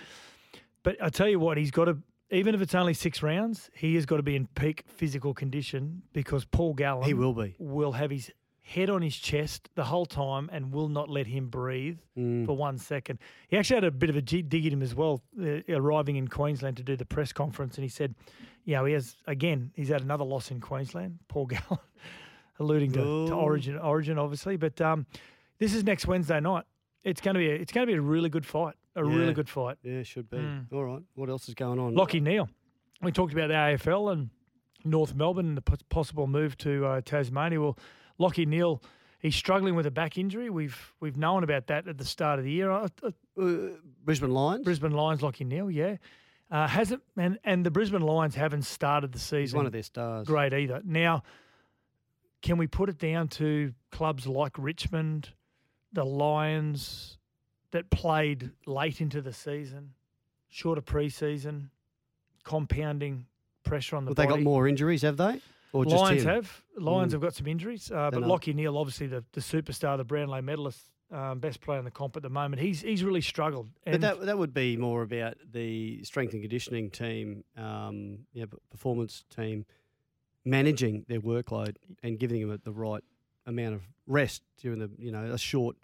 [0.86, 1.98] But I tell you what, he's got to
[2.32, 6.02] even if it's only six rounds, he has got to be in peak physical condition
[6.14, 7.56] because Paul Gallen He will be.
[7.60, 8.32] will have his
[8.64, 12.46] head on his chest the whole time and will not let him breathe Mm.
[12.48, 13.20] for one second.
[13.48, 16.16] He actually had a bit of a g- dig at him as well, uh, arriving
[16.16, 18.16] in Queensland to do the press conference, and he said,
[18.64, 19.72] "You know, he has again.
[19.76, 21.20] He's had another loss in Queensland.
[21.28, 21.80] Paul Gallen,
[22.60, 23.40] alluding to, to Oh.
[23.40, 24.58] Origin, Origin, obviously.
[24.58, 25.06] But um,
[25.60, 26.64] this is next Wednesday night.
[27.04, 28.74] It's going to be a, it's going to be a really good fight.
[28.96, 29.16] A Yeah.
[29.16, 29.78] really good fight.
[29.84, 30.38] Yeah, should be.
[30.38, 30.72] Mm.
[30.72, 31.02] All right.
[31.16, 31.96] What else is going on?
[31.96, 32.50] Lachie Neale.
[33.02, 34.30] We talked about the AFL and
[34.86, 37.60] North Melbourne and the pos- possible move to uh, Tasmania.
[37.60, 37.78] Well,
[38.20, 38.82] Lachie Neale,
[39.20, 40.50] he's struggling with a back injury.
[40.50, 42.72] We've we've known about that at the start of the year.
[42.72, 42.88] Uh,
[43.38, 43.52] uh,
[44.04, 44.64] Brisbane Lions.
[44.64, 45.98] Brisbane Lions, Lachie Neale, yeah,
[46.50, 49.40] uh, hasn't and and the Brisbane Lions haven't started the season.
[49.42, 50.26] He's one of their stars.
[50.28, 50.82] Great either.
[50.86, 51.24] Now,
[52.42, 55.30] can we put it down to clubs like Richmond,
[55.92, 57.18] the Lions,
[57.76, 59.92] that played late into the season,
[60.48, 61.70] shorter preseason,
[62.46, 63.26] compounding
[63.64, 65.42] pressure on the Well, they got more injuries, have they?
[65.74, 66.64] Or just Lions have.
[66.78, 67.16] Lions Mm.
[67.16, 68.24] have got some injuries, uh, but.
[68.24, 72.16] Lachie Neale, obviously the, the superstar, the Brownlow medalist, um, best player in the comp
[72.16, 72.62] at the moment.
[72.62, 73.68] He's he's really struggled.
[73.86, 78.20] But that that would be more about the strength and conditioning team, um,
[78.72, 79.66] performance team,
[80.46, 83.04] managing their workload and giving them the right
[83.46, 85.76] amount of rest during the you know a short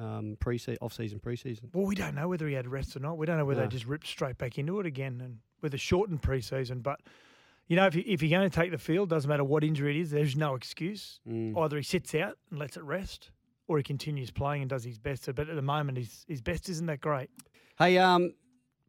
[0.00, 1.72] um, pre off season preseason.
[1.74, 3.18] well, we don't know whether he had rest or not.
[3.18, 3.66] We don't know whether No.
[3.66, 6.82] they just ripped straight back into it again and with a shortened preseason.
[6.82, 7.00] But
[7.68, 9.96] you know, if you, if you're going to take the field, doesn't matter what injury
[9.96, 10.10] it is.
[10.10, 11.20] There's no excuse.
[11.28, 11.56] Mm.
[11.56, 13.30] Either he sits out and lets it rest,
[13.68, 15.26] or he continues playing and does his best.
[15.34, 17.30] But at the moment, his his best isn't that great.
[17.78, 18.32] Hey, um,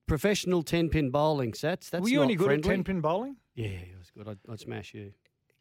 [0.07, 1.89] professional ten pin bowling sets.
[1.89, 2.69] That's Were you any good friendly.
[2.69, 3.35] at ten pin bowling?
[3.53, 4.27] Yeah, it was good.
[4.27, 5.11] I'd, I'd smash you.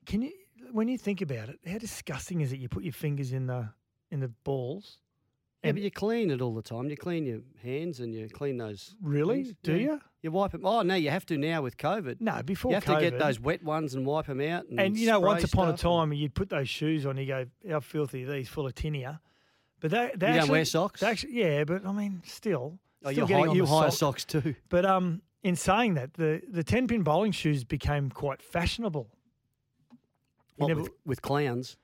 [0.06, 0.32] Can you,
[0.72, 2.58] when you think about it, how disgusting is it?
[2.60, 3.68] You put your fingers in the
[4.10, 4.98] in the balls.
[5.62, 6.88] Yeah, but you clean it all the time.
[6.88, 8.94] You clean your hands and you clean those.
[9.02, 9.44] Really?
[9.44, 9.56] things.
[9.62, 9.78] Do Yeah.
[9.78, 10.00] you?
[10.22, 10.64] You wipe them.
[10.64, 12.20] Oh no, you have to now with COVID.
[12.20, 12.72] No, before COVID.
[12.72, 14.66] you have to get those wet ones and wipe them out.
[14.68, 17.16] And, And you know, once upon a time, you'd put those shoes on.
[17.18, 18.48] You go, "How filthy are these?
[18.48, 19.18] Full of tinea."
[19.80, 21.02] But they, they You don't actually, wear socks?
[21.02, 22.78] Actually, yeah, but I mean, still.
[23.02, 23.98] Oh, still you getting hi- on you hire sock.
[24.20, 24.54] socks too.
[24.68, 29.08] But um, in saying that, the the ten pin bowling shoes became quite fashionable.
[30.56, 31.76] What, never- with, with clowns.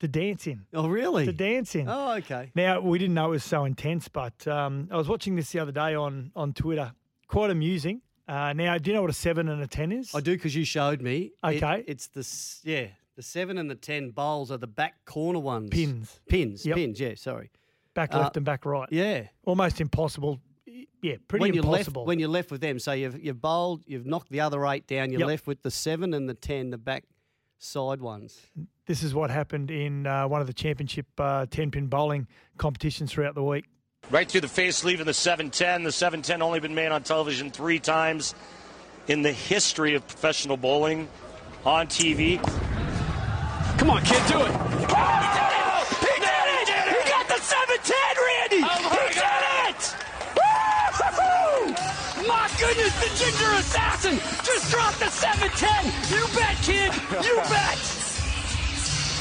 [0.00, 0.66] To dance in.
[0.74, 1.24] Oh, really?
[1.26, 1.88] To dance in.
[1.88, 2.50] Oh, okay.
[2.54, 5.58] Now we didn't know it was so intense, but um, I was watching this the
[5.60, 6.92] other day on on Twitter.
[7.28, 8.02] Quite amusing.
[8.28, 10.14] Uh, now, do you know what a seven and a ten is?
[10.14, 11.32] I do because you showed me.
[11.44, 11.84] It- Okay.
[11.86, 12.26] it's the
[12.68, 15.70] yeah the seven and the ten bowls are the back corner ones.
[15.70, 16.20] Pins.
[16.28, 16.66] Pins.
[16.66, 16.76] Yep.
[16.76, 17.00] Pins.
[17.00, 17.14] Yeah.
[17.14, 17.50] Sorry.
[17.94, 18.88] Back Uh, left and back right.
[18.90, 19.28] Yeah.
[19.44, 20.40] Almost impossible.
[21.02, 22.02] Yeah, pretty when you're impossible.
[22.02, 24.86] left when you're left with them, so you've you've bowled, you've knocked the other eight
[24.86, 25.10] down.
[25.10, 25.28] You're Yep.
[25.28, 27.04] left with the seven and the ten, the back
[27.58, 28.40] side ones.
[28.86, 32.26] This is what happened in uh, one of the championship uh, 10 pin bowling
[32.58, 33.64] competitions throughout the week.
[34.10, 35.82] Right through the face, leaving the 710.
[35.82, 38.34] The 710 only been made on television three times
[39.08, 41.08] in the history of professional bowling
[41.64, 42.40] on TV.
[43.78, 45.45] Come on, kid, do it.
[52.66, 56.18] Goodness, the ginger assassin just dropped the 710.
[56.18, 56.92] You bet, kid.
[57.24, 57.78] You bet.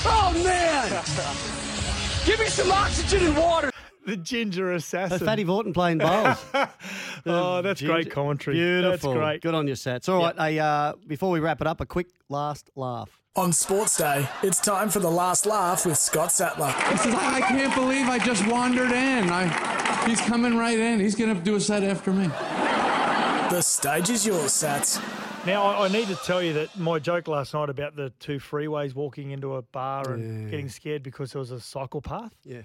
[0.07, 0.89] Oh, man.
[2.25, 3.71] Give me some oxygen and water.
[4.05, 5.19] The ginger assassin.
[5.19, 6.43] So Fatty Vautin playing bowls.
[7.27, 8.55] Oh, that's great commentary.
[8.55, 9.13] Beautiful.
[9.13, 9.41] That's great.
[9.41, 10.07] Good on your sets.
[10.07, 10.37] All right.
[10.37, 13.09] Hey, uh, before we wrap it up, a quick last laugh.
[13.35, 16.67] On Sports Day, it's time for the last laugh with Scott Sattler.
[16.67, 19.29] He I can't believe I just wandered in.
[19.31, 20.99] I, he's coming right in.
[20.99, 22.29] He's going to do a set after me.
[23.51, 24.99] The stage is yours, Sats.
[25.45, 28.37] Now, I, I need to tell you that my joke last night about the two
[28.37, 30.49] freeways walking into a bar and Yeah.
[30.49, 32.35] getting scared because there was a cycle path.
[32.43, 32.61] Yeah.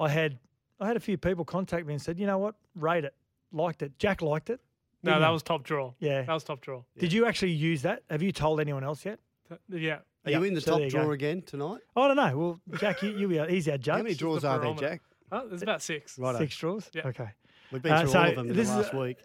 [0.00, 0.38] I had
[0.80, 3.14] I had a few people contact me and said, you know what, rate it,
[3.52, 3.98] liked it.
[3.98, 4.60] Jack liked it.
[5.02, 5.32] No, that he?
[5.32, 5.94] was top draw.
[6.00, 6.22] Yeah.
[6.22, 6.82] That was top draw.
[6.98, 8.02] Did you actually use that?
[8.10, 9.20] Have you told anyone else yet?
[9.48, 9.98] Th- Yeah.
[10.26, 11.00] Are you in the so top there you go.
[11.02, 11.80] drawer again tonight?
[11.96, 12.36] I don't know.
[12.36, 13.96] Well, Jack, you, you he's our judge.
[13.98, 15.02] How many draws are there, Jack?
[15.30, 16.18] Oh, there's about six.
[16.18, 16.90] Right, Six draws.
[16.92, 17.06] Yeah.
[17.06, 17.28] Okay.
[17.72, 19.16] We've been Uh, through so all of them in the this is last a- week.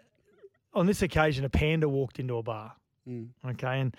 [0.74, 2.72] On this occasion, a panda walked into a bar.
[3.08, 3.28] Mm.
[3.50, 3.96] Okay, and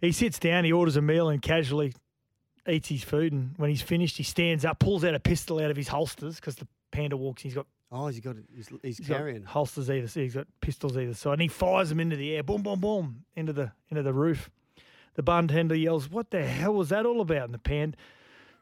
[0.00, 1.94] he sits down, he orders a meal, and casually
[2.68, 3.32] eats his food.
[3.32, 6.36] And when he's finished, he stands up, pulls out a pistol out of his holsters
[6.36, 7.42] because the panda walks.
[7.42, 8.34] He's got Oh, he's got.
[8.52, 9.44] He's, he's, he's carrying.
[9.44, 10.08] holsters either.
[10.08, 12.42] He's got pistols either side, and he fires them into the air.
[12.42, 14.50] Boom, boom, boom, into the into the roof.
[15.14, 17.96] The bartender yells, "What the hell was that all about?" And the panda,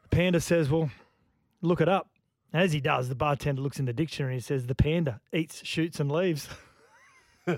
[0.03, 0.91] the panda says, "Well,
[1.63, 2.09] look it up."
[2.53, 5.99] As he does, the bartender looks in the dictionary and says, "The panda eats, shoots,
[5.99, 6.47] and leaves."
[7.45, 7.57] Thank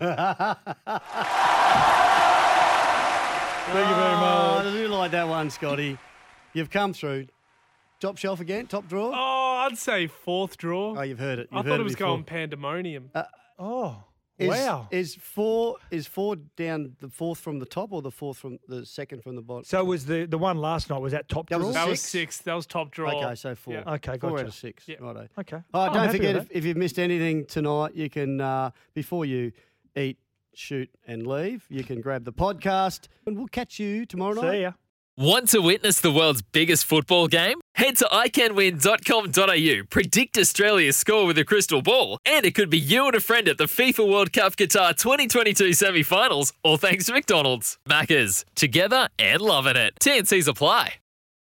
[3.89, 4.65] you very Oh, much.
[4.65, 5.97] I do like that one, Scotty.
[6.53, 7.27] You've come through.
[7.99, 9.11] Top shelf again, top drawer.
[9.15, 10.95] Oh, I'd say fourth drawer.
[10.97, 11.49] Oh, you've heard it.
[11.51, 12.07] I You've thought heard it was before.
[12.09, 13.09] going pandemonium.
[13.57, 14.03] Oh,
[14.37, 14.87] Is, wow.
[14.91, 18.85] Is four is four down the fourth from the top or the fourth from the
[18.85, 19.63] second from the bottom?
[19.63, 20.99] So was the the one last night?
[21.01, 21.71] Was that top That was draw?
[21.71, 22.35] a that was six?
[22.35, 22.43] six.
[22.43, 23.11] That was top draw.
[23.25, 23.73] Okay, so four.
[23.75, 23.93] Yeah.
[23.93, 24.47] Okay, Four out gotcha.
[24.47, 24.83] of six.
[24.87, 24.97] Yeah.
[24.99, 25.27] Righto.
[25.39, 25.57] Okay.
[25.73, 29.53] Oh, I'm don't forget if, if you've missed anything tonight, you can uh, before you
[29.95, 30.17] eat,
[30.53, 34.51] shoot, and leave, you can grab the podcast, and we'll catch you tomorrow night.
[34.51, 34.71] See ya.
[35.17, 37.61] Want to witness the world's biggest football game?
[37.75, 43.05] Head to iCanWin.com.au, predict Australia's score with a crystal ball, and it could be you
[43.05, 47.13] and a friend at the FIFA World Cup Qatar 2022 semi finals, all thanks to
[47.13, 47.77] McDonald's.
[47.87, 49.93] Maccas, together and loving it.
[50.01, 50.95] TNC's apply.